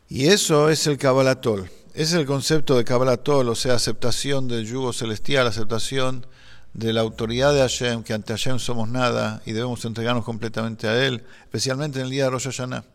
Y 0.08 0.28
eso 0.28 0.70
es 0.70 0.86
el 0.88 0.98
Kabbalatol. 0.98 1.70
Ese 1.94 2.04
es 2.04 2.14
el 2.14 2.26
concepto 2.26 2.78
de 2.78 2.86
Kabbalatol, 2.86 3.50
o 3.50 3.56
sea, 3.56 3.74
aceptación 3.74 4.48
del 4.48 4.66
yugo 4.66 4.94
celestial, 4.94 5.46
aceptación 5.46 6.26
de 6.74 6.94
la 6.94 7.02
autoridad 7.02 7.54
de 7.54 7.60
Hashem, 7.60 8.04
que 8.04 8.14
ante 8.14 8.32
Hashem 8.32 8.60
somos 8.60 8.88
nada 8.88 9.42
y 9.46 9.52
debemos 9.52 9.84
entregarnos 9.84 10.24
completamente 10.24 10.88
a 10.88 11.06
Él, 11.06 11.26
especialmente 11.42 12.00
en 12.00 12.06
el 12.06 12.12
día 12.12 12.24
de 12.26 12.30
Rosh 12.30 12.46
Hashanah. 12.46 12.86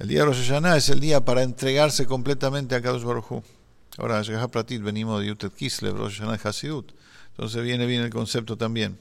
El 0.00 0.08
día 0.08 0.20
de 0.20 0.24
Rosh 0.24 0.48
Hashanah 0.48 0.76
es 0.76 0.88
el 0.88 0.98
día 0.98 1.24
para 1.24 1.44
entregarse 1.44 2.06
completamente 2.06 2.74
a 2.74 2.82
Kadosh 2.82 3.04
Baruj 3.04 3.30
Hu. 3.30 3.44
Ahora, 3.98 4.20
Pratit, 4.48 4.82
venimos 4.82 5.20
de 5.20 5.28
Yutet 5.28 5.54
Kislev, 5.54 5.96
Rosh 5.96 6.18
Hashanah 6.18 6.36
de 6.36 6.48
Hasidut. 6.48 6.92
Entonces 7.30 7.62
viene 7.62 7.86
bien 7.86 8.02
el 8.02 8.10
concepto 8.10 8.58
también. 8.58 8.98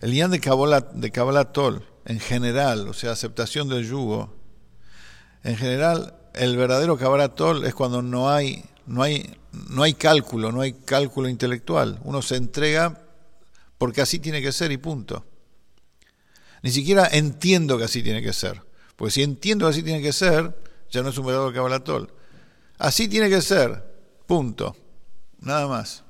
El 0.00 0.12
día 0.12 0.28
de 0.28 0.38
Kabbalatol, 0.38 1.84
en 2.04 2.20
general, 2.20 2.86
o 2.86 2.92
sea, 2.92 3.10
aceptación 3.10 3.68
del 3.68 3.84
yugo, 3.84 4.32
en 5.42 5.56
general, 5.56 6.14
el 6.38 6.56
verdadero 6.56 6.96
cabratol 6.96 7.64
es 7.64 7.74
cuando 7.74 8.00
no 8.00 8.30
hay, 8.30 8.64
no 8.86 9.02
hay, 9.02 9.34
no 9.70 9.82
hay 9.82 9.94
cálculo, 9.94 10.52
no 10.52 10.60
hay 10.60 10.72
cálculo 10.72 11.28
intelectual. 11.28 11.98
Uno 12.04 12.22
se 12.22 12.36
entrega 12.36 13.02
porque 13.76 14.00
así 14.00 14.18
tiene 14.18 14.40
que 14.40 14.52
ser 14.52 14.72
y 14.72 14.76
punto. 14.76 15.24
Ni 16.62 16.70
siquiera 16.70 17.08
entiendo 17.10 17.78
que 17.78 17.84
así 17.84 18.02
tiene 18.02 18.22
que 18.22 18.32
ser. 18.32 18.62
Porque 18.96 19.12
si 19.12 19.22
entiendo 19.22 19.66
que 19.66 19.70
así 19.70 19.82
tiene 19.82 20.02
que 20.02 20.12
ser, 20.12 20.56
ya 20.90 21.02
no 21.02 21.10
es 21.10 21.18
un 21.18 21.26
verdadero 21.26 21.52
cabratol. 21.52 22.12
Así 22.78 23.08
tiene 23.08 23.28
que 23.28 23.42
ser, 23.42 23.84
punto. 24.26 24.76
Nada 25.40 25.66
más. 25.66 26.04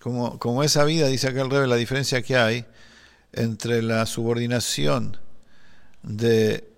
Como, 0.00 0.38
como 0.38 0.62
esa 0.62 0.84
vida, 0.84 1.08
dice 1.08 1.28
acá 1.28 1.42
el 1.42 1.68
la 1.68 1.76
diferencia 1.76 2.22
que 2.22 2.36
hay 2.36 2.64
entre 3.32 3.82
la 3.82 4.06
subordinación 4.06 5.18
de, 6.02 6.75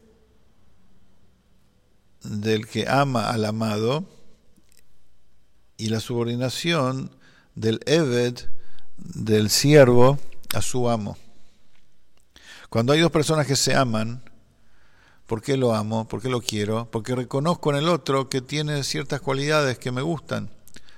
del 2.28 2.66
que 2.66 2.86
ama 2.88 3.30
al 3.30 3.44
amado 3.44 4.04
y 5.76 5.88
la 5.88 6.00
subordinación 6.00 7.10
del 7.54 7.80
Eved, 7.86 8.38
del 8.96 9.48
siervo, 9.48 10.18
a 10.54 10.62
su 10.62 10.88
amo. 10.88 11.16
Cuando 12.68 12.92
hay 12.92 13.00
dos 13.00 13.10
personas 13.10 13.46
que 13.46 13.56
se 13.56 13.74
aman, 13.74 14.22
¿por 15.26 15.40
qué 15.42 15.56
lo 15.56 15.74
amo? 15.74 16.06
¿Por 16.06 16.20
qué 16.20 16.28
lo 16.28 16.40
quiero? 16.40 16.90
Porque 16.90 17.14
reconozco 17.14 17.70
en 17.70 17.76
el 17.76 17.88
otro 17.88 18.28
que 18.28 18.40
tiene 18.40 18.84
ciertas 18.84 19.20
cualidades 19.20 19.78
que 19.78 19.92
me 19.92 20.02
gustan. 20.02 20.50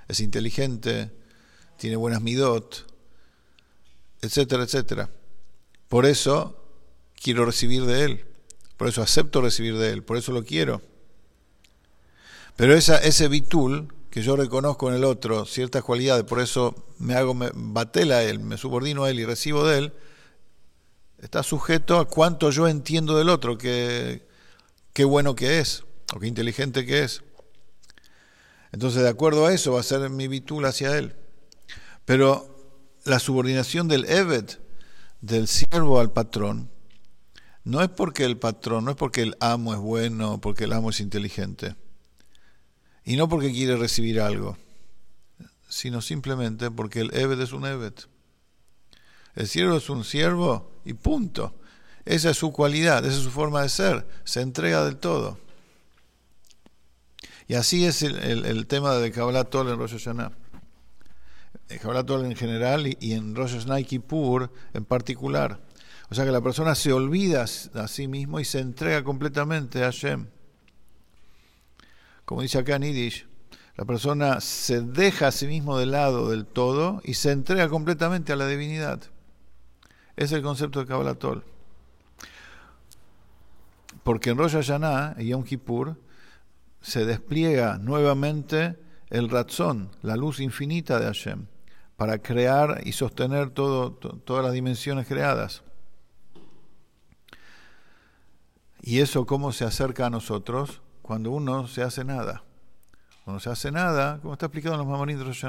Es 0.09 0.21
inteligente, 0.21 1.12
tiene 1.77 1.97
buenas 1.97 2.23
midot, 2.23 2.87
etcétera, 4.21 4.64
etcétera. 4.64 5.11
Por 5.88 6.07
eso 6.07 6.64
quiero 7.21 7.45
recibir 7.45 7.85
de 7.85 8.05
Él. 8.05 8.25
Por 8.77 8.88
eso 8.88 9.03
acepto 9.03 9.40
recibir 9.40 9.77
de 9.79 9.90
Él, 9.90 10.03
por 10.03 10.16
eso 10.16 10.33
lo 10.33 10.45
quiero. 10.45 10.83
Pero 12.57 12.75
esa, 12.75 12.99
ese 12.99 13.29
bitul 13.29 13.93
que 14.11 14.23
yo 14.23 14.37
reconozco 14.37 14.89
en 14.89 14.97
el 14.97 15.05
otro 15.05 15.45
ciertas 15.47 15.85
cualidades, 15.85 16.25
por 16.25 16.41
eso 16.41 16.75
me 16.99 17.15
hago, 17.15 17.33
me 17.33 17.51
batela 17.55 18.17
a 18.17 18.23
Él, 18.23 18.41
me 18.41 18.57
subordino 18.57 19.05
a 19.05 19.11
Él 19.11 19.21
y 19.21 19.25
recibo 19.25 19.67
de 19.67 19.79
Él, 19.79 19.93
está 21.19 21.43
sujeto 21.43 21.99
a 21.99 22.09
cuánto 22.09 22.51
yo 22.51 22.67
entiendo 22.67 23.17
del 23.17 23.29
otro, 23.29 23.57
qué, 23.57 24.27
qué 24.93 25.05
bueno 25.05 25.37
que 25.37 25.61
es, 25.61 25.85
o 26.15 26.19
qué 26.19 26.27
inteligente 26.27 26.85
que 26.85 27.05
es. 27.05 27.23
Entonces, 28.73 29.03
de 29.03 29.09
acuerdo 29.09 29.47
a 29.47 29.53
eso, 29.53 29.73
va 29.73 29.81
a 29.81 29.85
ser 29.85 30.09
mi 30.11 30.29
bitul 30.29 30.65
hacia 30.65 30.97
Él. 30.97 31.17
Pero 32.05 32.51
la 33.05 33.19
subordinación 33.19 33.89
del 33.89 34.05
Evet, 34.07 34.59
del 35.21 35.49
siervo 35.49 36.01
al 36.01 36.13
patrón, 36.13 36.71
no 37.65 37.83
es 37.83 37.89
porque 37.89 38.25
el 38.25 38.39
patrón, 38.39 38.85
no 38.85 38.93
es 38.93 38.97
porque 38.97 39.23
el 39.23 39.37
amo 39.41 39.75
es 39.75 39.81
bueno, 39.81 40.41
porque 40.41 40.65
el 40.65 40.73
amo 40.73 40.91
es 40.91 41.01
inteligente, 41.01 41.77
y 43.05 43.17
no 43.17 43.29
porque 43.29 43.51
quiere 43.53 43.77
recibir 43.77 44.21
algo, 44.21 44.57
sino 45.69 46.01
simplemente 46.01 46.71
porque 46.71 47.01
el 47.01 47.11
Evet 47.15 47.41
es 47.41 47.53
un 47.53 47.67
Evet. 47.67 48.07
El 49.35 49.47
siervo 49.47 49.77
es 49.77 49.89
un 49.89 50.05
siervo 50.05 50.71
y 50.85 50.95
punto. 50.95 51.55
Esa 52.05 52.31
es 52.31 52.37
su 52.37 52.53
cualidad, 52.53 53.05
esa 53.05 53.17
es 53.17 53.23
su 53.23 53.31
forma 53.31 53.63
de 53.63 53.69
ser, 53.69 54.07
se 54.25 54.41
entrega 54.41 54.85
del 54.85 54.97
todo. 54.97 55.39
Y 57.47 57.55
así 57.55 57.85
es 57.85 58.03
el, 58.03 58.67
tema 58.69 58.95
de 58.95 59.11
Kabbalah 59.11 59.45
Tol 59.45 59.69
en 59.69 59.79
Rosh 59.79 59.93
Hashanah. 59.93 60.33
Kabbalah 61.81 62.05
Tol 62.05 62.25
en 62.25 62.37
general 62.37 62.87
y, 62.87 63.13
en 63.13 63.35
Rosh 63.35 63.55
Hashanah 63.55 63.83
Kippur 63.83 64.53
en 64.75 64.85
particular 64.85 65.61
O 66.11 66.15
sea 66.15 66.25
que 66.25 66.31
la 66.31 66.41
persona 66.41 66.75
se 66.75 66.93
olvida 66.93 67.43
a 67.43 67.89
sí 67.89 68.09
mismo 68.09 68.41
y 68.41 68.45
se 68.45 68.61
entrega 68.61 69.03
completamente 69.03 69.81
a 69.83 69.87
Hashem. 69.87 70.27
Como 72.31 72.43
dice 72.43 72.59
acá 72.59 72.79
Nidish, 72.79 73.27
la 73.75 73.85
persona 73.85 74.40
se 74.40 74.83
deja 74.83 75.27
a 75.27 75.33
sí 75.33 75.49
mismo 75.49 75.77
de 75.77 75.87
lado 75.87 76.31
del 76.31 76.47
todo 76.47 77.01
y 77.03 77.14
se 77.14 77.33
entrega 77.33 77.69
completamente 77.69 78.33
a 78.33 78.37
la 78.37 78.47
divinidad. 78.47 79.03
Es 80.14 80.31
el 80.31 80.40
concepto 80.40 80.79
de 80.79 80.87
Kabbalatol. 80.87 81.43
Porque 84.05 84.31
en 84.31 84.38
Rosh 84.38 84.53
Hashanah 84.53 85.16
y 85.19 85.27
Yom 85.27 85.43
Kippur 85.43 85.97
se 86.81 87.05
despliega 87.05 87.79
nuevamente 87.79 88.79
el 89.09 89.29
razón, 89.29 89.90
la 90.01 90.14
luz 90.14 90.38
infinita 90.38 91.01
de 91.01 91.07
Hashem, 91.07 91.47
para 91.97 92.19
crear 92.19 92.83
y 92.85 92.93
sostener 92.93 93.51
todas 93.51 94.45
las 94.45 94.53
dimensiones 94.53 95.09
creadas. 95.09 95.64
¿Y 98.83 99.01
eso 99.01 99.27
cómo 99.27 99.51
se 99.51 99.64
acerca 99.64 100.07
a 100.07 100.11
nosotros? 100.11 100.81
Cuando 101.11 101.33
uno 101.33 101.66
se 101.66 101.83
hace 101.83 102.05
nada. 102.05 102.44
Cuando 103.25 103.40
se 103.40 103.51
hace 103.51 103.73
nada, 103.73 104.20
como 104.20 104.35
está 104.35 104.46
explicado 104.46 104.77
en 104.77 104.79
los 104.79 104.87
Mamorim 104.87 105.18
de 105.18 105.25
Rosh 105.25 105.44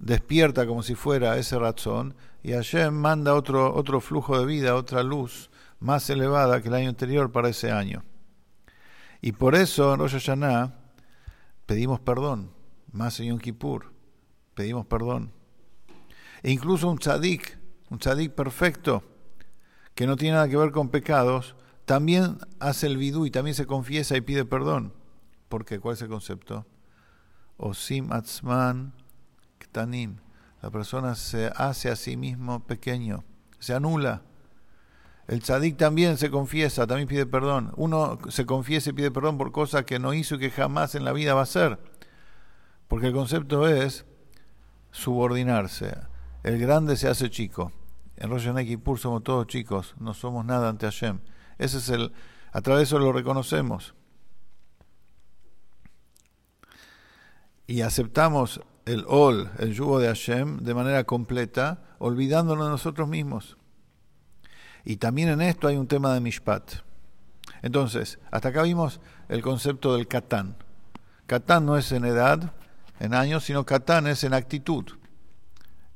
despierta 0.00 0.66
como 0.66 0.82
si 0.82 0.96
fuera 0.96 1.38
ese 1.38 1.56
razón 1.56 2.16
y 2.42 2.50
Hashem 2.50 2.92
manda 2.92 3.34
otro, 3.34 3.72
otro 3.72 4.00
flujo 4.00 4.36
de 4.40 4.44
vida, 4.44 4.74
otra 4.74 5.04
luz 5.04 5.50
más 5.78 6.10
elevada 6.10 6.60
que 6.60 6.66
el 6.66 6.74
año 6.74 6.88
anterior 6.88 7.30
para 7.30 7.48
ese 7.48 7.70
año. 7.70 8.02
Y 9.20 9.30
por 9.30 9.54
eso 9.54 9.94
en 9.94 10.72
pedimos 11.64 12.00
perdón, 12.00 12.50
más 12.90 13.20
en 13.20 13.26
Yom 13.26 13.38
Kippur, 13.38 13.92
pedimos 14.54 14.84
perdón. 14.84 15.30
E 16.42 16.50
incluso 16.50 16.90
un 16.90 16.98
tzadik, 16.98 17.56
un 17.88 18.00
tzadik 18.00 18.32
perfecto, 18.32 19.04
que 19.94 20.08
no 20.08 20.16
tiene 20.16 20.34
nada 20.34 20.48
que 20.48 20.56
ver 20.56 20.72
con 20.72 20.88
pecados, 20.88 21.54
también 21.86 22.38
hace 22.58 22.88
el 22.88 22.98
vidú 22.98 23.26
y 23.26 23.30
también 23.30 23.54
se 23.54 23.64
confiesa 23.64 24.16
y 24.16 24.20
pide 24.20 24.44
perdón. 24.44 24.92
¿Por 25.48 25.64
qué? 25.64 25.78
¿Cuál 25.78 25.94
es 25.94 26.02
el 26.02 26.08
concepto? 26.08 26.66
Osim 27.56 28.12
atzman 28.12 28.92
ktanim. 29.58 30.18
La 30.60 30.70
persona 30.70 31.14
se 31.14 31.50
hace 31.54 31.88
a 31.88 31.96
sí 31.96 32.16
mismo 32.16 32.64
pequeño, 32.66 33.24
se 33.60 33.72
anula. 33.72 34.22
El 35.28 35.40
tzadik 35.40 35.76
también 35.76 36.18
se 36.18 36.30
confiesa, 36.30 36.86
también 36.86 37.08
pide 37.08 37.26
perdón. 37.26 37.72
Uno 37.76 38.18
se 38.28 38.46
confiesa 38.46 38.90
y 38.90 38.92
pide 38.92 39.10
perdón 39.10 39.38
por 39.38 39.52
cosas 39.52 39.84
que 39.84 39.98
no 39.98 40.12
hizo 40.12 40.36
y 40.36 40.38
que 40.38 40.50
jamás 40.50 40.94
en 40.94 41.04
la 41.04 41.12
vida 41.12 41.34
va 41.34 41.40
a 41.40 41.44
hacer. 41.44 41.78
Porque 42.88 43.08
el 43.08 43.12
concepto 43.12 43.68
es 43.68 44.06
subordinarse. 44.90 45.96
El 46.42 46.58
grande 46.58 46.96
se 46.96 47.08
hace 47.08 47.30
chico. 47.30 47.72
En 48.16 48.30
Rosh 48.30 48.52
Kippur 48.64 48.98
somos 48.98 49.22
todos 49.22 49.46
chicos, 49.46 49.94
no 49.98 50.14
somos 50.14 50.44
nada 50.44 50.68
ante 50.68 50.86
Hashem. 50.86 51.20
Ese 51.58 51.78
es 51.78 51.88
el, 51.88 52.12
a 52.52 52.60
través 52.60 52.80
de 52.80 52.84
eso 52.84 52.98
lo 52.98 53.12
reconocemos. 53.12 53.94
Y 57.66 57.80
aceptamos 57.80 58.60
el 58.84 59.04
Ol, 59.08 59.50
el 59.58 59.74
yugo 59.74 59.98
de 59.98 60.06
Hashem, 60.06 60.58
de 60.58 60.74
manera 60.74 61.04
completa, 61.04 61.82
olvidándonos 61.98 62.66
de 62.66 62.70
nosotros 62.70 63.08
mismos. 63.08 63.56
Y 64.84 64.96
también 64.96 65.28
en 65.28 65.40
esto 65.40 65.66
hay 65.66 65.76
un 65.76 65.88
tema 65.88 66.14
de 66.14 66.20
Mishpat. 66.20 66.74
Entonces, 67.62 68.20
hasta 68.30 68.48
acá 68.50 68.62
vimos 68.62 69.00
el 69.28 69.42
concepto 69.42 69.96
del 69.96 70.06
Katán. 70.06 70.56
Katán 71.26 71.66
no 71.66 71.76
es 71.76 71.90
en 71.90 72.04
edad, 72.04 72.52
en 73.00 73.14
años, 73.14 73.44
sino 73.44 73.66
Katán 73.66 74.06
es 74.06 74.22
en 74.22 74.32
actitud. 74.32 74.84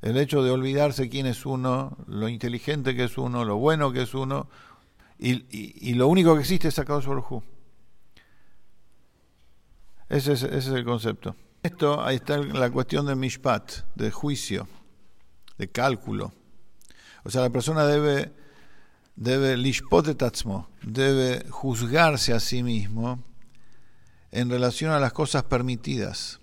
El 0.02 0.16
hecho 0.16 0.42
de 0.42 0.50
olvidarse 0.50 1.08
quién 1.08 1.26
es 1.26 1.46
uno, 1.46 1.96
lo 2.08 2.28
inteligente 2.28 2.96
que 2.96 3.04
es 3.04 3.16
uno, 3.18 3.44
lo 3.44 3.56
bueno 3.56 3.92
que 3.92 4.02
es 4.02 4.14
uno, 4.14 4.48
y, 5.22 5.94
lo 5.94 6.08
único 6.08 6.34
que 6.34 6.40
existe 6.40 6.68
es 6.68 6.78
Akadosh 6.78 7.06
Baruj 7.06 7.42
ese 10.10 10.32
es, 10.32 10.42
ese 10.42 10.56
es 10.56 10.66
el 10.66 10.84
concepto. 10.84 11.36
Esto, 11.62 12.02
ahí 12.02 12.16
está 12.16 12.36
la 12.38 12.68
cuestión 12.68 13.06
de 13.06 13.14
mishpat, 13.14 13.70
de 13.94 14.10
juicio, 14.10 14.66
de 15.56 15.68
cálculo. 15.68 16.32
O 17.22 17.30
sea, 17.30 17.42
la 17.42 17.50
persona 17.50 17.86
debe, 17.86 18.32
debe 19.14 19.56
debe 20.82 21.46
juzgarse 21.48 22.32
a 22.32 22.40
sí 22.40 22.64
mismo 22.64 23.22
en 24.32 24.50
relación 24.50 24.90
a 24.90 24.98
las 24.98 25.12
cosas 25.12 25.44
permitidas. 25.44 26.40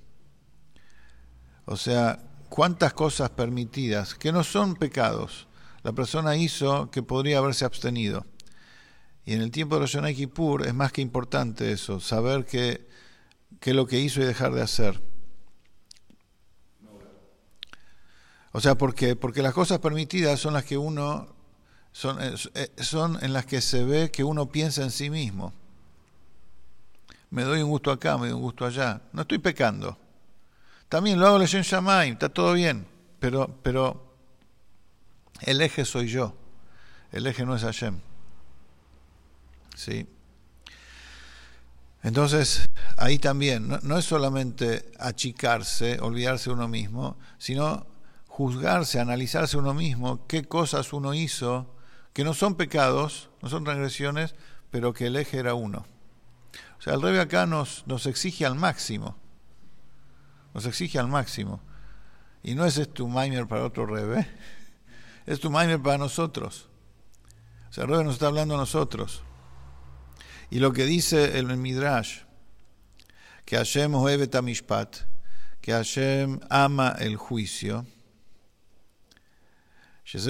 O 1.65 1.75
sea, 1.75 2.23
cuántas 2.47 2.93
cosas 2.93 3.31
permitidas, 3.31 4.15
que 4.15 4.31
no 4.31 4.45
son 4.45 4.75
pecados, 4.75 5.49
la 5.83 5.91
persona 5.91 6.37
hizo 6.37 6.89
que 6.89 7.03
podría 7.03 7.39
haberse 7.39 7.65
abstenido. 7.65 8.25
Y 9.27 9.33
en 9.33 9.41
el 9.41 9.51
tiempo 9.51 9.75
de 9.75 9.81
los 9.81 9.91
Yonai 9.91 10.15
Kippur 10.15 10.65
es 10.65 10.73
más 10.73 10.93
que 10.93 11.01
importante 11.01 11.73
eso, 11.73 11.99
saber 11.99 12.45
qué 12.45 12.87
es 13.59 13.75
lo 13.75 13.85
que 13.85 13.99
hizo 13.99 14.21
y 14.21 14.23
dejar 14.23 14.53
de 14.53 14.61
hacer. 14.61 15.01
O 18.53 18.61
sea, 18.61 18.75
porque, 18.75 19.17
porque 19.17 19.41
las 19.41 19.53
cosas 19.53 19.79
permitidas 19.79 20.39
son 20.39 20.53
las 20.53 20.63
que 20.63 20.77
uno, 20.77 21.27
son, 21.91 22.23
eh, 22.23 22.35
eh, 22.53 22.71
son 22.77 23.21
en 23.21 23.33
las 23.33 23.45
que 23.45 23.59
se 23.59 23.83
ve 23.83 24.11
que 24.11 24.23
uno 24.23 24.49
piensa 24.49 24.81
en 24.83 24.91
sí 24.91 25.09
mismo. 25.09 25.51
Me 27.29 27.43
doy 27.43 27.61
un 27.61 27.69
gusto 27.69 27.91
acá, 27.91 28.17
me 28.17 28.27
doy 28.27 28.35
un 28.37 28.41
gusto 28.41 28.65
allá. 28.65 29.01
No 29.11 29.23
estoy 29.23 29.39
pecando. 29.39 29.97
También 30.87 31.19
lo 31.19 31.27
hago 31.27 31.41
en 31.41 31.47
Shamay, 31.47 32.11
está 32.11 32.29
todo 32.29 32.53
bien. 32.53 32.87
Pero, 33.19 33.59
pero 33.61 34.15
el 35.41 35.59
eje 35.59 35.83
soy 35.83 36.07
yo. 36.07 36.33
El 37.11 37.27
eje 37.27 37.45
no 37.45 37.57
es 37.57 37.63
Hashem. 37.63 38.06
¿Sí? 39.77 40.09
Entonces, 42.01 42.69
ahí 42.97 43.19
también, 43.19 43.79
no, 43.83 43.97
es 43.97 44.05
solamente 44.05 44.91
achicarse, 44.99 45.99
olvidarse 45.99 46.49
uno 46.49 46.67
mismo, 46.67 47.17
sino 47.37 47.85
juzgarse, 48.27 48.99
analizarse 48.99 49.57
uno 49.57 49.73
mismo, 49.73 50.25
qué 50.27 50.43
cosas 50.43 50.93
uno 50.93 51.13
hizo, 51.13 51.75
que 52.13 52.23
no 52.23 52.33
son 52.33 52.55
pecados, 52.55 53.29
no 53.41 53.49
son 53.49 53.63
transgresiones, 53.63 54.35
pero 54.71 54.93
que 54.93 55.07
el 55.07 55.15
eje 55.15 55.37
era 55.37 55.53
uno. 55.53 55.85
O 56.79 56.81
sea, 56.81 56.93
el 56.93 57.01
rebe 57.01 57.19
acá 57.19 57.45
nos, 57.45 57.85
nos 57.87 58.05
exige 58.05 58.45
al 58.45 58.55
máximo, 58.55 59.15
nos 60.53 60.65
exige 60.65 60.99
al 60.99 61.07
máximo. 61.07 61.61
Y 62.41 62.55
no 62.55 62.65
es 62.65 62.93
tu 62.93 63.07
maimer 63.07 63.47
para 63.47 63.65
otro 63.65 63.85
rebe, 63.85 64.27
es 65.25 65.39
tu 65.39 65.51
maimer 65.51 65.81
para 65.81 65.97
nosotros. 65.97 66.69
O 67.69 67.73
sea, 67.73 67.83
el 67.83 67.89
rebe 67.89 68.03
nos 68.03 68.13
está 68.13 68.27
hablando 68.27 68.55
a 68.55 68.57
nosotros. 68.57 69.23
Y 70.49 70.59
lo 70.59 70.71
que 70.71 70.85
dice 70.85 71.37
el 71.37 71.45
Midrash, 71.57 72.19
que 73.45 73.57
Hashem 73.57 73.93
ohevet 73.95 74.41
mishpat, 74.41 74.97
que 75.61 75.73
Hashem 75.73 76.39
ama 76.49 76.95
el 76.99 77.17
juicio, 77.17 77.85
es 80.13 80.25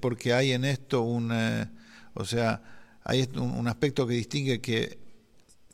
porque 0.00 0.32
hay 0.34 0.52
en 0.52 0.64
esto 0.64 1.02
un, 1.02 1.30
eh, 1.32 1.68
o 2.14 2.24
sea, 2.24 2.60
hay 3.04 3.28
un, 3.36 3.68
aspecto 3.68 4.04
que 4.06 4.14
distingue 4.14 4.60
que, 4.60 4.98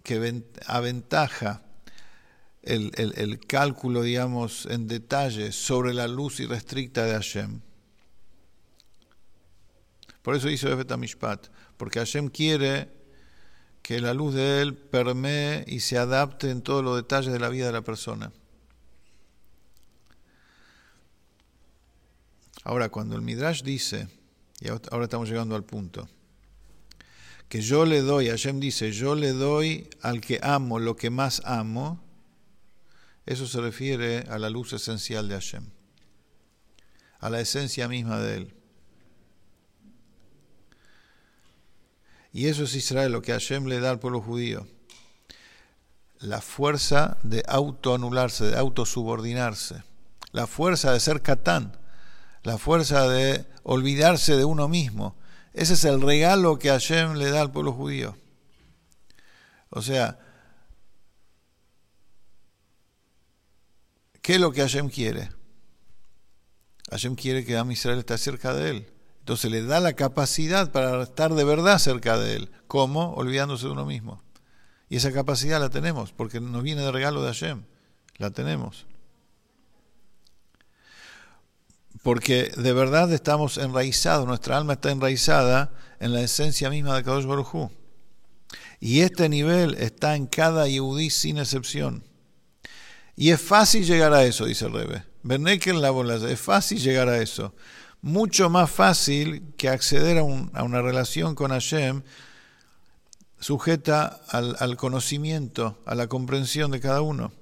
que 0.03 0.43
aventaja 0.67 1.63
el, 2.63 2.93
el, 2.97 3.15
el, 3.17 3.39
cálculo, 3.47 4.03
digamos, 4.03 4.67
en 4.67 4.87
detalle 4.87 5.53
sobre 5.53 5.95
la 5.95 6.09
luz 6.09 6.41
irrestricta 6.41 7.07
de 7.07 7.13
Hashem. 7.13 7.61
Por 10.21 10.37
eso 10.37 10.51
hizo 10.51 10.71
Efet 10.71 10.95
Mishpat, 10.99 11.49
porque 11.79 12.01
Hashem 12.01 12.29
quiere 12.29 12.89
que 13.83 14.01
la 14.01 14.13
luz 14.13 14.35
de 14.35 14.61
Él 14.61 14.75
permee 14.77 15.65
y 15.67 15.81
se 15.81 15.97
adapte 15.97 16.51
en 16.51 16.61
todos 16.61 16.85
los 16.85 16.97
detalles 16.97 17.33
de 17.33 17.39
la 17.39 17.49
vida 17.49 17.67
de 17.67 17.73
la 17.73 17.83
persona. 17.83 18.33
Ahora, 22.65 22.91
cuando 22.91 23.17
el 23.17 23.23
Midrash 23.23 23.63
dice, 23.63 24.09
y 24.61 24.69
ahora 24.69 25.05
estamos 25.05 25.31
llegando 25.31 25.55
al 25.55 25.65
punto, 25.65 26.07
que 27.49 27.63
yo 27.63 27.87
le 27.87 28.03
doy, 28.03 28.29
Hashem 28.29 28.61
dice, 28.61 28.93
yo 28.93 29.15
le 29.15 29.33
doy 29.33 29.89
al 30.03 30.21
que 30.21 30.39
amo 30.43 30.79
lo 30.79 30.97
que 30.97 31.09
más 31.09 31.41
amo, 31.47 32.05
eso 33.25 33.47
se 33.47 33.61
refiere 33.61 34.27
a 34.29 34.39
la 34.39 34.51
luz 34.51 34.75
esencial 34.75 35.29
de 35.29 35.35
Hashem, 35.37 35.65
a 37.21 37.31
la 37.31 37.41
esencia 37.41 37.89
misma 37.89 38.21
de 38.21 38.37
Él. 38.37 38.58
Y 42.39 42.47
eso 42.47 42.63
es 42.63 42.75
Israel, 42.77 43.11
lo 43.11 43.21
que 43.21 43.33
Hashem 43.33 43.67
le 43.67 43.81
da 43.81 43.91
al 43.91 43.99
pueblo 43.99 44.21
judío. 44.21 44.65
La 46.21 46.41
fuerza 46.41 47.19
de 47.25 47.43
autoanularse, 47.49 48.45
de 48.45 48.57
autosubordinarse. 48.57 49.83
La 50.31 50.47
fuerza 50.47 50.93
de 50.93 51.01
ser 51.01 51.21
catán. 51.21 51.77
La 52.45 52.57
fuerza 52.57 53.09
de 53.09 53.45
olvidarse 53.65 54.37
de 54.37 54.45
uno 54.45 54.69
mismo. 54.69 55.17
Ese 55.53 55.75
es 55.75 55.85
el 55.85 56.01
regalo 56.01 56.61
que 56.61 56.69
Hashem 56.69 57.15
le 57.15 57.29
da 57.29 57.41
al 57.41 57.51
pueblo 57.51 57.73
judío. 57.73 58.17
O 59.71 59.83
sea, 59.83 60.21
¿qué 64.23 64.35
es 64.35 64.41
lo 64.41 64.53
que 64.53 64.61
Hashem 64.61 64.91
quiere? 64.91 65.29
Hashem 66.93 67.17
quiere 67.17 67.45
que 67.45 67.57
Am 67.57 67.73
Israel 67.73 67.99
esté 67.99 68.17
cerca 68.17 68.55
de 68.55 68.71
él. 68.71 68.98
Entonces 69.29 69.51
le 69.51 69.63
da 69.63 69.79
la 69.79 69.93
capacidad 69.93 70.73
para 70.73 71.03
estar 71.03 71.35
de 71.35 71.45
verdad 71.45 71.79
cerca 71.79 72.17
de 72.17 72.37
Él. 72.37 72.51
¿Cómo? 72.67 73.13
Olvidándose 73.13 73.67
de 73.67 73.73
uno 73.73 73.85
mismo. 73.85 74.23
Y 74.89 74.97
esa 74.97 75.13
capacidad 75.13 75.61
la 75.61 75.69
tenemos, 75.69 76.13
porque 76.13 76.41
nos 76.41 76.63
viene 76.63 76.81
de 76.81 76.91
regalo 76.91 77.21
de 77.21 77.29
Hashem. 77.29 77.63
La 78.17 78.31
tenemos. 78.31 78.87
Porque 82.03 82.51
de 82.57 82.73
verdad 82.73 83.13
estamos 83.13 83.59
enraizados, 83.59 84.27
nuestra 84.27 84.57
alma 84.57 84.73
está 84.73 84.93
enraizada 84.93 85.75
en 86.01 86.15
la 86.15 86.23
esencia 86.23 86.71
misma 86.71 86.97
de 86.97 87.05
Kadosh 87.05 87.27
Baruj 87.27 87.71
Y 88.81 89.01
este 89.01 89.29
nivel 89.29 89.75
está 89.75 90.17
en 90.17 90.27
cada 90.27 90.69
Yehudí 90.69 91.11
sin 91.11 91.37
excepción. 91.37 92.03
Y 93.15 93.29
es 93.29 93.43
fácil 93.43 93.85
llegar 93.85 94.15
a 94.15 94.25
eso, 94.25 94.47
dice 94.47 94.65
el 94.65 94.73
Rebe. 94.73 95.05
en 95.23 95.83
la 95.83 95.91
bola, 95.91 96.15
es 96.15 96.41
fácil 96.41 96.81
llegar 96.81 97.11
a 97.11 97.19
eso. 97.19 97.53
Mucho 98.01 98.49
más 98.49 98.71
fácil 98.71 99.55
que 99.57 99.69
acceder 99.69 100.19
a, 100.19 100.23
una 100.23 100.83
relación 100.83 101.35
con 101.35 101.51
Hashem 101.51 102.03
sujeta 103.41 104.21
al, 104.29 104.77
conocimiento, 104.77 105.79
a 105.85 105.95
la 105.95 106.07
comprensión 106.07 106.71
de 106.71 106.81
cada 106.81 107.01
uno. 107.01 107.33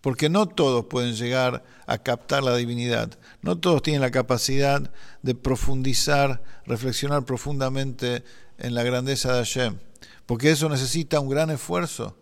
Porque 0.00 0.28
no 0.28 0.46
todos 0.46 0.86
pueden 0.86 1.14
llegar 1.14 1.64
a 1.86 1.98
captar 1.98 2.42
la 2.42 2.56
divinidad, 2.56 3.18
no 3.42 3.58
todos 3.58 3.82
tienen 3.82 4.02
la 4.02 4.10
capacidad 4.10 4.90
de 5.22 5.34
profundizar, 5.34 6.42
reflexionar 6.66 7.24
profundamente 7.24 8.22
en 8.58 8.74
la 8.74 8.82
grandeza 8.82 9.32
de 9.32 9.38
Hashem, 9.38 9.78
porque 10.26 10.50
eso 10.50 10.68
necesita 10.68 11.20
un 11.20 11.28
gran 11.28 11.50
esfuerzo. 11.50 12.16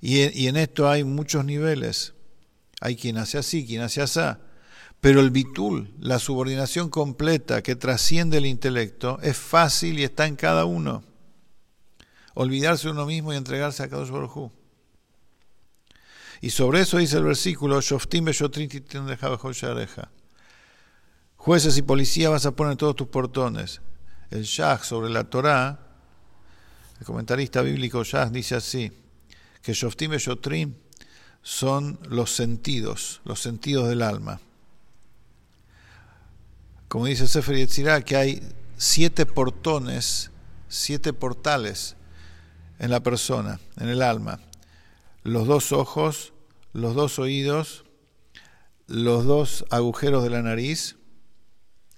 Y 0.00 0.46
en, 0.46 0.56
esto 0.56 0.88
hay 0.88 1.04
muchos 1.04 1.44
niveles. 1.44 2.14
Hay 2.80 2.96
quien 2.96 3.18
hace 3.18 3.38
así, 3.38 3.66
quien 3.66 3.82
hace 3.82 4.00
así. 4.00 4.20
Pero 5.00 5.20
el 5.20 5.30
bitul, 5.30 5.94
la 6.00 6.18
subordinación 6.18 6.90
completa 6.90 7.62
que 7.62 7.76
trasciende 7.76 8.38
el 8.38 8.46
intelecto, 8.46 9.20
es 9.22 9.36
fácil 9.36 9.98
y 9.98 10.04
está 10.04 10.26
en 10.26 10.36
cada 10.36 10.64
uno. 10.64 11.04
Olvidarse 12.34 12.88
uno 12.88 13.06
mismo 13.06 13.32
y 13.32 13.36
entregarse 13.36 13.82
a 13.82 13.88
Kadosh 13.88 14.10
Baruj 14.10 14.50
Y 16.40 16.50
sobre 16.50 16.80
eso 16.80 16.98
dice 16.98 17.16
el 17.16 17.24
versículo, 17.24 17.80
Jueces 21.36 21.78
y 21.78 21.82
policías 21.82 22.30
vas 22.30 22.46
a 22.46 22.56
poner 22.56 22.76
todos 22.76 22.96
tus 22.96 23.08
portones. 23.08 23.80
El 24.30 24.42
Shah 24.42 24.78
sobre 24.78 25.10
la 25.10 25.24
Torá, 25.24 25.78
el 26.98 27.06
comentarista 27.06 27.62
bíblico 27.62 28.02
Shah 28.02 28.28
dice 28.30 28.56
así, 28.56 28.92
que 29.62 29.72
Shoftim 29.72 30.12
y 30.14 30.74
son 31.42 31.98
los 32.08 32.32
sentidos, 32.34 33.20
los 33.24 33.40
sentidos 33.40 33.88
del 33.88 34.02
alma. 34.02 34.40
Como 36.88 37.04
dice 37.04 37.28
Sefer 37.28 37.56
Yetzirah, 37.56 38.00
que 38.00 38.16
hay 38.16 38.42
siete 38.78 39.26
portones, 39.26 40.30
siete 40.68 41.12
portales 41.12 41.96
en 42.78 42.90
la 42.90 43.02
persona, 43.02 43.60
en 43.78 43.88
el 43.88 44.00
alma. 44.00 44.40
Los 45.22 45.46
dos 45.46 45.72
ojos, 45.72 46.32
los 46.72 46.94
dos 46.94 47.18
oídos, 47.18 47.84
los 48.86 49.26
dos 49.26 49.66
agujeros 49.70 50.22
de 50.22 50.30
la 50.30 50.40
nariz 50.40 50.96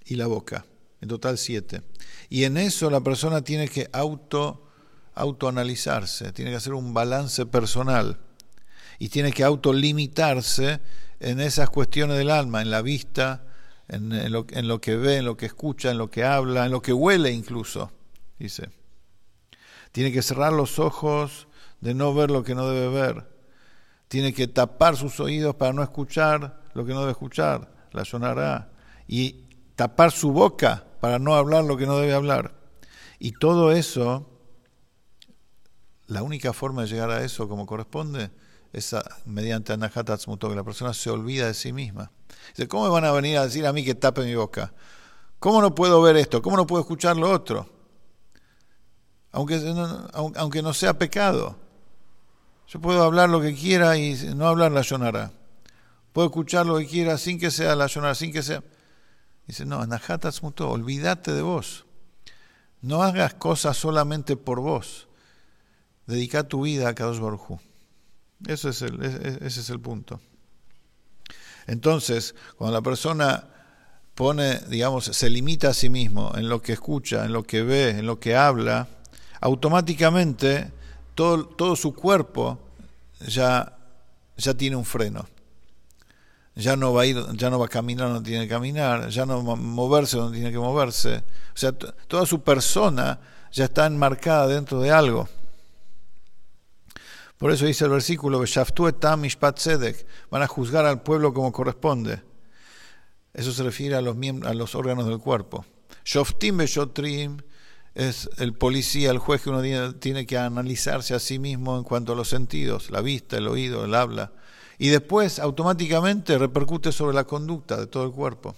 y 0.05 0.17
la 0.17 0.27
boca. 0.27 0.67
En 1.01 1.09
total 1.09 1.39
siete. 1.39 1.83
Y 2.29 2.43
en 2.43 2.57
eso 2.57 2.91
la 2.91 3.01
persona 3.01 3.43
tiene 3.43 3.69
que 3.69 3.89
auto 3.93 4.67
autoanalizarse, 5.15 6.33
tiene 6.33 6.51
que 6.51 6.57
hacer 6.57 6.75
un 6.75 6.95
balance 6.95 7.45
personal 7.47 8.19
y 8.99 9.09
tiene 9.09 9.33
que 9.33 9.45
autolimitarse 9.45 10.81
en 11.21 11.41
esas 11.41 11.71
cuestiones 11.71 12.17
del 12.17 12.31
alma, 12.31 12.63
en 12.63 12.71
la 12.71 12.83
vista, 12.83 13.45
en, 13.91 14.33
lo, 14.33 14.47
en 14.51 14.69
lo 14.69 14.81
que 14.81 14.97
ve, 14.97 15.17
en 15.17 15.25
lo 15.25 15.37
que 15.37 15.47
escucha, 15.47 15.91
en 15.91 15.99
lo 15.99 16.11
que 16.11 16.25
habla, 16.25 16.67
en 16.67 16.73
lo 16.73 16.81
que 16.81 16.93
huele 16.93 17.33
incluso, 17.33 17.91
dice. 18.39 18.71
Tiene 19.93 20.13
que 20.13 20.23
cerrar 20.23 20.53
los 20.53 20.79
ojos 20.79 21.49
de 21.81 21.95
no 21.95 22.15
ver 22.15 22.31
lo 22.31 22.45
que 22.45 22.55
no 22.55 22.69
debe 22.69 22.89
ver. 22.89 23.29
Tiene 24.09 24.33
que 24.33 24.47
tapar 24.47 24.97
sus 24.97 25.19
oídos 25.19 25.57
para 25.57 25.73
no 25.73 25.83
escuchar 25.83 26.63
lo 26.75 26.85
que 26.85 26.93
no 26.93 27.01
debe 27.01 27.13
escuchar, 27.13 27.89
la 27.93 28.05
sonará. 28.05 28.71
Y 29.09 29.47
tapar 29.75 30.13
su 30.13 30.31
boca 30.33 30.85
para 31.01 31.19
no 31.19 31.35
hablar 31.35 31.65
lo 31.65 31.77
que 31.77 31.87
no 31.87 31.99
debe 31.99 32.15
hablar. 32.15 32.55
Y 33.19 33.33
todo 33.33 33.73
eso 33.73 34.31
la 36.07 36.23
única 36.23 36.53
forma 36.53 36.83
de 36.83 36.89
llegar 36.89 37.11
a 37.11 37.25
eso 37.25 37.49
como 37.49 37.67
corresponde 37.67 38.31
es 38.73 38.95
mediante 39.27 39.73
Anahat 39.73 40.09
que 40.09 40.55
la 40.55 40.65
persona 40.65 40.95
se 40.95 41.11
olvida 41.11 41.47
de 41.47 41.55
sí 41.55 41.73
misma. 41.73 42.11
Dice, 42.51 42.69
¿cómo 42.69 42.85
me 42.85 42.91
van 42.91 43.05
a 43.05 43.13
venir 43.13 43.39
a 43.39 43.45
decir 43.45 43.67
a 43.67 43.73
mí 43.73 43.85
que 43.85 43.95
tape 43.95 44.23
mi 44.25 44.35
boca? 44.35 44.73
¿Cómo 45.39 45.61
no 45.61 45.75
puedo 45.75 46.01
ver 46.03 46.17
esto? 46.17 46.43
¿Cómo 46.43 46.57
no 46.57 46.67
puedo 46.67 46.83
escuchar 46.83 47.17
lo 47.17 47.31
otro? 47.31 47.69
Aunque 49.33 49.59
no, 49.59 50.09
aunque 50.37 50.63
no 50.63 50.73
sea 50.73 50.99
pecado. 50.99 51.57
Yo 52.69 52.81
puedo 52.81 53.03
hablar 53.03 53.29
lo 53.29 53.41
que 53.41 53.55
quiera 53.55 53.97
y 53.97 54.15
no 54.35 54.47
hablar 54.47 54.73
la 54.73 54.83
yonara. 54.83 55.33
Puedo 56.13 56.29
escuchar 56.29 56.67
lo 56.67 56.79
que 56.79 56.87
quiera 56.87 57.19
sin 57.19 57.39
que 57.39 57.51
sea 57.51 57.75
la 57.75 57.87
yonara, 57.87 58.15
sin 58.15 58.33
que 58.33 58.43
sea... 58.43 58.63
Dice, 59.47 59.65
no, 59.65 59.81
Anahat 59.81 60.25
olvídate 60.61 61.33
de 61.33 61.43
vos. 61.43 61.87
No 62.83 63.03
hagas 63.03 63.35
cosas 63.35 63.77
solamente 63.77 64.37
por 64.37 64.61
vos 64.61 65.09
dedica 66.11 66.43
tu 66.43 66.63
vida 66.63 66.89
a 66.89 66.95
Kadosh 66.95 67.21
Baruj 67.21 67.61
Eso 68.47 68.69
es 68.69 68.83
el, 68.83 69.03
ese 69.03 69.61
es 69.61 69.71
el 69.71 69.81
punto. 69.81 70.21
Entonces, 71.67 72.35
cuando 72.57 72.77
la 72.77 72.83
persona 72.83 73.45
pone, 74.15 74.59
digamos, 74.69 75.05
se 75.05 75.31
limita 75.31 75.69
a 75.69 75.75
sí 75.75 75.89
mismo 75.89 76.33
en 76.37 76.49
lo 76.49 76.61
que 76.61 76.73
escucha, 76.73 77.25
en 77.25 77.33
lo 77.33 77.43
que 77.43 77.63
ve, 77.63 77.91
en 77.91 78.07
lo 78.07 78.19
que 78.19 78.37
habla, 78.37 78.89
automáticamente 79.41 80.73
todo, 81.15 81.47
todo 81.47 81.77
su 81.77 81.95
cuerpo 81.95 82.59
ya, 83.27 83.77
ya 84.37 84.55
tiene 84.55 84.77
un 84.77 84.85
freno. 84.85 85.27
Ya 86.57 86.77
no 86.77 86.93
va 86.93 87.03
a 87.03 87.07
ir, 87.07 87.17
ya 87.35 87.49
no 87.49 87.59
va 87.59 87.67
a 87.67 87.69
caminar 87.69 88.13
donde 88.13 88.29
tiene 88.29 88.45
que 88.47 88.51
caminar, 88.51 89.09
ya 89.09 89.25
no 89.25 89.45
va 89.45 89.53
a 89.53 89.57
moverse 89.57 90.17
donde 90.17 90.39
tiene 90.39 90.53
que 90.53 90.59
moverse. 90.59 91.19
O 91.55 91.57
sea, 91.57 91.73
toda 91.73 92.27
su 92.27 92.43
persona 92.43 93.19
ya 93.53 93.65
está 93.65 93.87
enmarcada 93.87 94.49
dentro 94.49 94.81
de 94.81 94.91
algo. 94.91 95.29
Por 97.41 97.51
eso 97.53 97.65
dice 97.65 97.87
el 97.87 97.91
versículo, 97.91 98.45
van 100.31 100.43
a 100.43 100.47
juzgar 100.47 100.85
al 100.85 101.03
pueblo 101.03 101.33
como 101.33 101.51
corresponde. 101.53 102.23
Eso 103.33 103.51
se 103.53 103.63
refiere 103.63 103.95
a 103.95 104.03
los, 104.03 104.15
a 104.45 104.53
los 104.53 104.75
órganos 104.75 105.07
del 105.07 105.21
cuerpo. 105.21 105.65
Shoftim 106.05 106.59
Beshotrim 106.59 107.39
es 107.95 108.29
el 108.37 108.53
policía, 108.53 109.11
el 109.11 109.17
juez 109.17 109.41
que 109.41 109.49
uno 109.49 109.63
tiene 109.95 110.27
que 110.27 110.37
analizarse 110.37 111.15
a 111.15 111.19
sí 111.19 111.39
mismo 111.39 111.79
en 111.79 111.85
cuanto 111.85 112.13
a 112.13 112.15
los 112.15 112.29
sentidos, 112.29 112.91
la 112.91 113.01
vista, 113.01 113.39
el 113.39 113.49
oído, 113.49 113.87
el 113.87 113.95
habla. 113.95 114.33
Y 114.77 114.89
después 114.89 115.39
automáticamente 115.39 116.37
repercute 116.37 116.93
sobre 116.93 117.15
la 117.15 117.25
conducta 117.25 117.79
de 117.79 117.87
todo 117.87 118.05
el 118.05 118.13
cuerpo. 118.13 118.55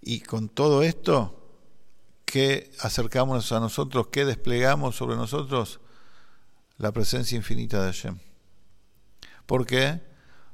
Y 0.00 0.20
con 0.20 0.48
todo 0.48 0.82
esto, 0.82 1.38
¿qué 2.24 2.70
acercamos 2.80 3.52
a 3.52 3.60
nosotros? 3.60 4.06
¿Qué 4.06 4.24
desplegamos 4.24 4.96
sobre 4.96 5.16
nosotros? 5.16 5.80
La 6.78 6.92
presencia 6.92 7.36
infinita 7.36 7.80
de 7.80 7.92
Hashem. 7.92 8.18
¿Por 9.46 9.66
qué? 9.66 10.00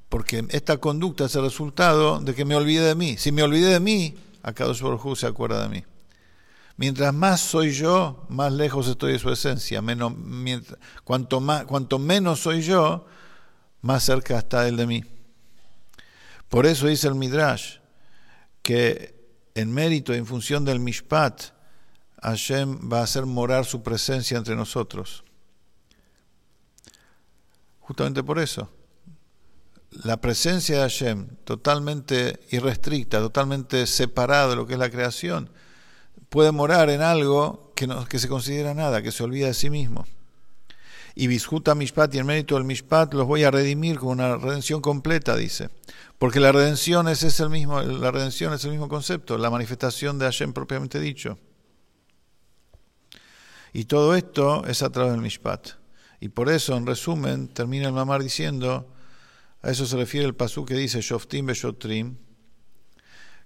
Porque 0.08 0.44
esta 0.50 0.78
conducta 0.78 1.26
es 1.26 1.34
el 1.36 1.42
resultado 1.42 2.20
de 2.20 2.34
que 2.34 2.44
me 2.44 2.56
olvide 2.56 2.82
de 2.82 2.94
mí. 2.94 3.16
Si 3.16 3.32
me 3.32 3.42
olvidé 3.42 3.72
de 3.72 3.80
mí, 3.80 4.16
Akadosh 4.42 4.80
Baruj 4.80 5.16
se 5.16 5.26
acuerda 5.26 5.62
de 5.62 5.68
mí. 5.68 5.84
Mientras 6.76 7.14
más 7.14 7.40
soy 7.40 7.72
yo, 7.72 8.26
más 8.28 8.52
lejos 8.52 8.88
estoy 8.88 9.12
de 9.12 9.18
su 9.18 9.30
esencia. 9.30 9.80
Menos, 9.80 10.12
cuanto, 11.04 11.40
más, 11.40 11.64
cuanto 11.64 11.98
menos 11.98 12.40
soy 12.40 12.62
yo, 12.62 13.06
más 13.80 14.02
cerca 14.02 14.38
está 14.38 14.66
él 14.66 14.76
de 14.76 14.86
mí. 14.86 15.04
Por 16.48 16.66
eso 16.66 16.86
dice 16.86 17.08
el 17.08 17.14
Midrash 17.14 17.78
que 18.62 19.14
en 19.54 19.72
mérito 19.72 20.14
y 20.14 20.18
en 20.18 20.26
función 20.26 20.64
del 20.64 20.80
Mishpat, 20.80 21.42
Hashem 22.22 22.90
va 22.90 23.00
a 23.00 23.04
hacer 23.04 23.26
morar 23.26 23.66
su 23.66 23.82
presencia 23.82 24.38
entre 24.38 24.56
nosotros. 24.56 25.24
Justamente 27.84 28.22
por 28.22 28.38
eso. 28.38 28.70
La 29.90 30.18
presencia 30.18 30.76
de 30.76 30.82
Hashem, 30.82 31.36
totalmente 31.44 32.40
irrestricta, 32.50 33.18
totalmente 33.18 33.86
separada 33.86 34.48
de 34.48 34.56
lo 34.56 34.66
que 34.66 34.72
es 34.72 34.78
la 34.78 34.90
creación, 34.90 35.50
puede 36.30 36.50
morar 36.50 36.88
en 36.88 37.02
algo 37.02 37.72
que, 37.76 37.86
no, 37.86 38.06
que 38.06 38.18
se 38.18 38.26
considera 38.26 38.72
nada, 38.72 39.02
que 39.02 39.12
se 39.12 39.22
olvida 39.22 39.48
de 39.48 39.54
sí 39.54 39.68
mismo. 39.68 40.06
Y 41.14 41.26
Bishuta 41.26 41.74
Mishpat 41.74 42.14
y 42.14 42.18
el 42.18 42.24
mérito 42.24 42.54
del 42.54 42.64
Mishpat 42.64 43.12
los 43.12 43.26
voy 43.26 43.44
a 43.44 43.50
redimir 43.50 43.98
con 43.98 44.08
una 44.08 44.36
redención 44.36 44.80
completa, 44.80 45.36
dice. 45.36 45.68
Porque 46.18 46.40
la 46.40 46.52
redención 46.52 47.06
es, 47.06 47.22
es 47.22 47.38
el 47.38 47.50
mismo, 47.50 47.82
la 47.82 48.10
redención 48.10 48.54
es 48.54 48.64
el 48.64 48.70
mismo 48.70 48.88
concepto, 48.88 49.36
la 49.36 49.50
manifestación 49.50 50.18
de 50.18 50.24
Hashem 50.24 50.54
propiamente 50.54 50.98
dicho. 50.98 51.38
Y 53.74 53.84
todo 53.84 54.14
esto 54.14 54.64
es 54.66 54.82
a 54.82 54.90
través 54.90 55.12
del 55.12 55.20
Mishpat. 55.20 55.83
Y 56.24 56.30
por 56.30 56.48
eso, 56.48 56.74
en 56.74 56.86
resumen, 56.86 57.48
termina 57.48 57.86
el 57.86 57.92
mamar 57.92 58.22
diciendo, 58.22 58.88
a 59.60 59.70
eso 59.70 59.84
se 59.84 59.94
refiere 59.94 60.24
el 60.24 60.34
pasú 60.34 60.64
que 60.64 60.72
dice 60.72 61.02
Shoftim 61.02 61.44
Beshotrim, 61.44 62.16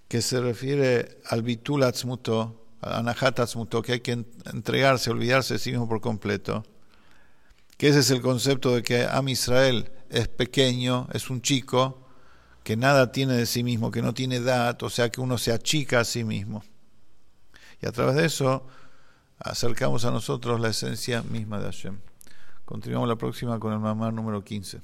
que 0.07 0.21
se 0.21 0.39
refiere 0.39 1.17
al 1.25 1.43
bitul 1.43 1.83
atzmuto, 1.83 2.69
anahat 2.79 3.37
atzmuto, 3.41 3.81
que 3.81 3.91
hay 3.91 3.99
que 3.99 4.23
entregarse, 4.53 5.09
olvidarse 5.09 5.55
de 5.55 5.59
sí 5.59 5.71
mismo 5.71 5.89
por 5.89 5.99
completo, 5.99 6.63
que 7.75 7.89
ese 7.89 7.99
es 7.99 8.11
el 8.11 8.21
concepto 8.21 8.73
de 8.73 8.81
que 8.81 9.03
Am 9.03 9.27
Israel 9.27 9.91
es 10.09 10.29
pequeño, 10.29 11.09
es 11.11 11.29
un 11.29 11.41
chico, 11.41 12.07
que 12.63 12.77
nada 12.77 13.11
tiene 13.11 13.33
de 13.33 13.45
sí 13.45 13.61
mismo, 13.61 13.91
que 13.91 14.01
no 14.01 14.13
tiene 14.13 14.37
edad, 14.37 14.81
o 14.83 14.89
sea 14.89 15.09
que 15.09 15.19
uno 15.19 15.37
se 15.37 15.51
achica 15.51 15.99
a 15.99 16.05
sí 16.05 16.23
mismo. 16.23 16.63
Y 17.81 17.87
a 17.87 17.91
través 17.91 18.15
de 18.15 18.25
eso 18.25 18.65
acercamos 19.37 20.05
a 20.05 20.11
nosotros 20.11 20.61
la 20.61 20.69
esencia 20.69 21.23
misma 21.23 21.59
de 21.59 21.65
Hashem. 21.65 22.08
Continuamos 22.69 23.09
la 23.09 23.15
próxima 23.15 23.59
con 23.59 23.73
el 23.73 23.79
mamá 23.79 24.11
número 24.11 24.43
15. 24.43 24.79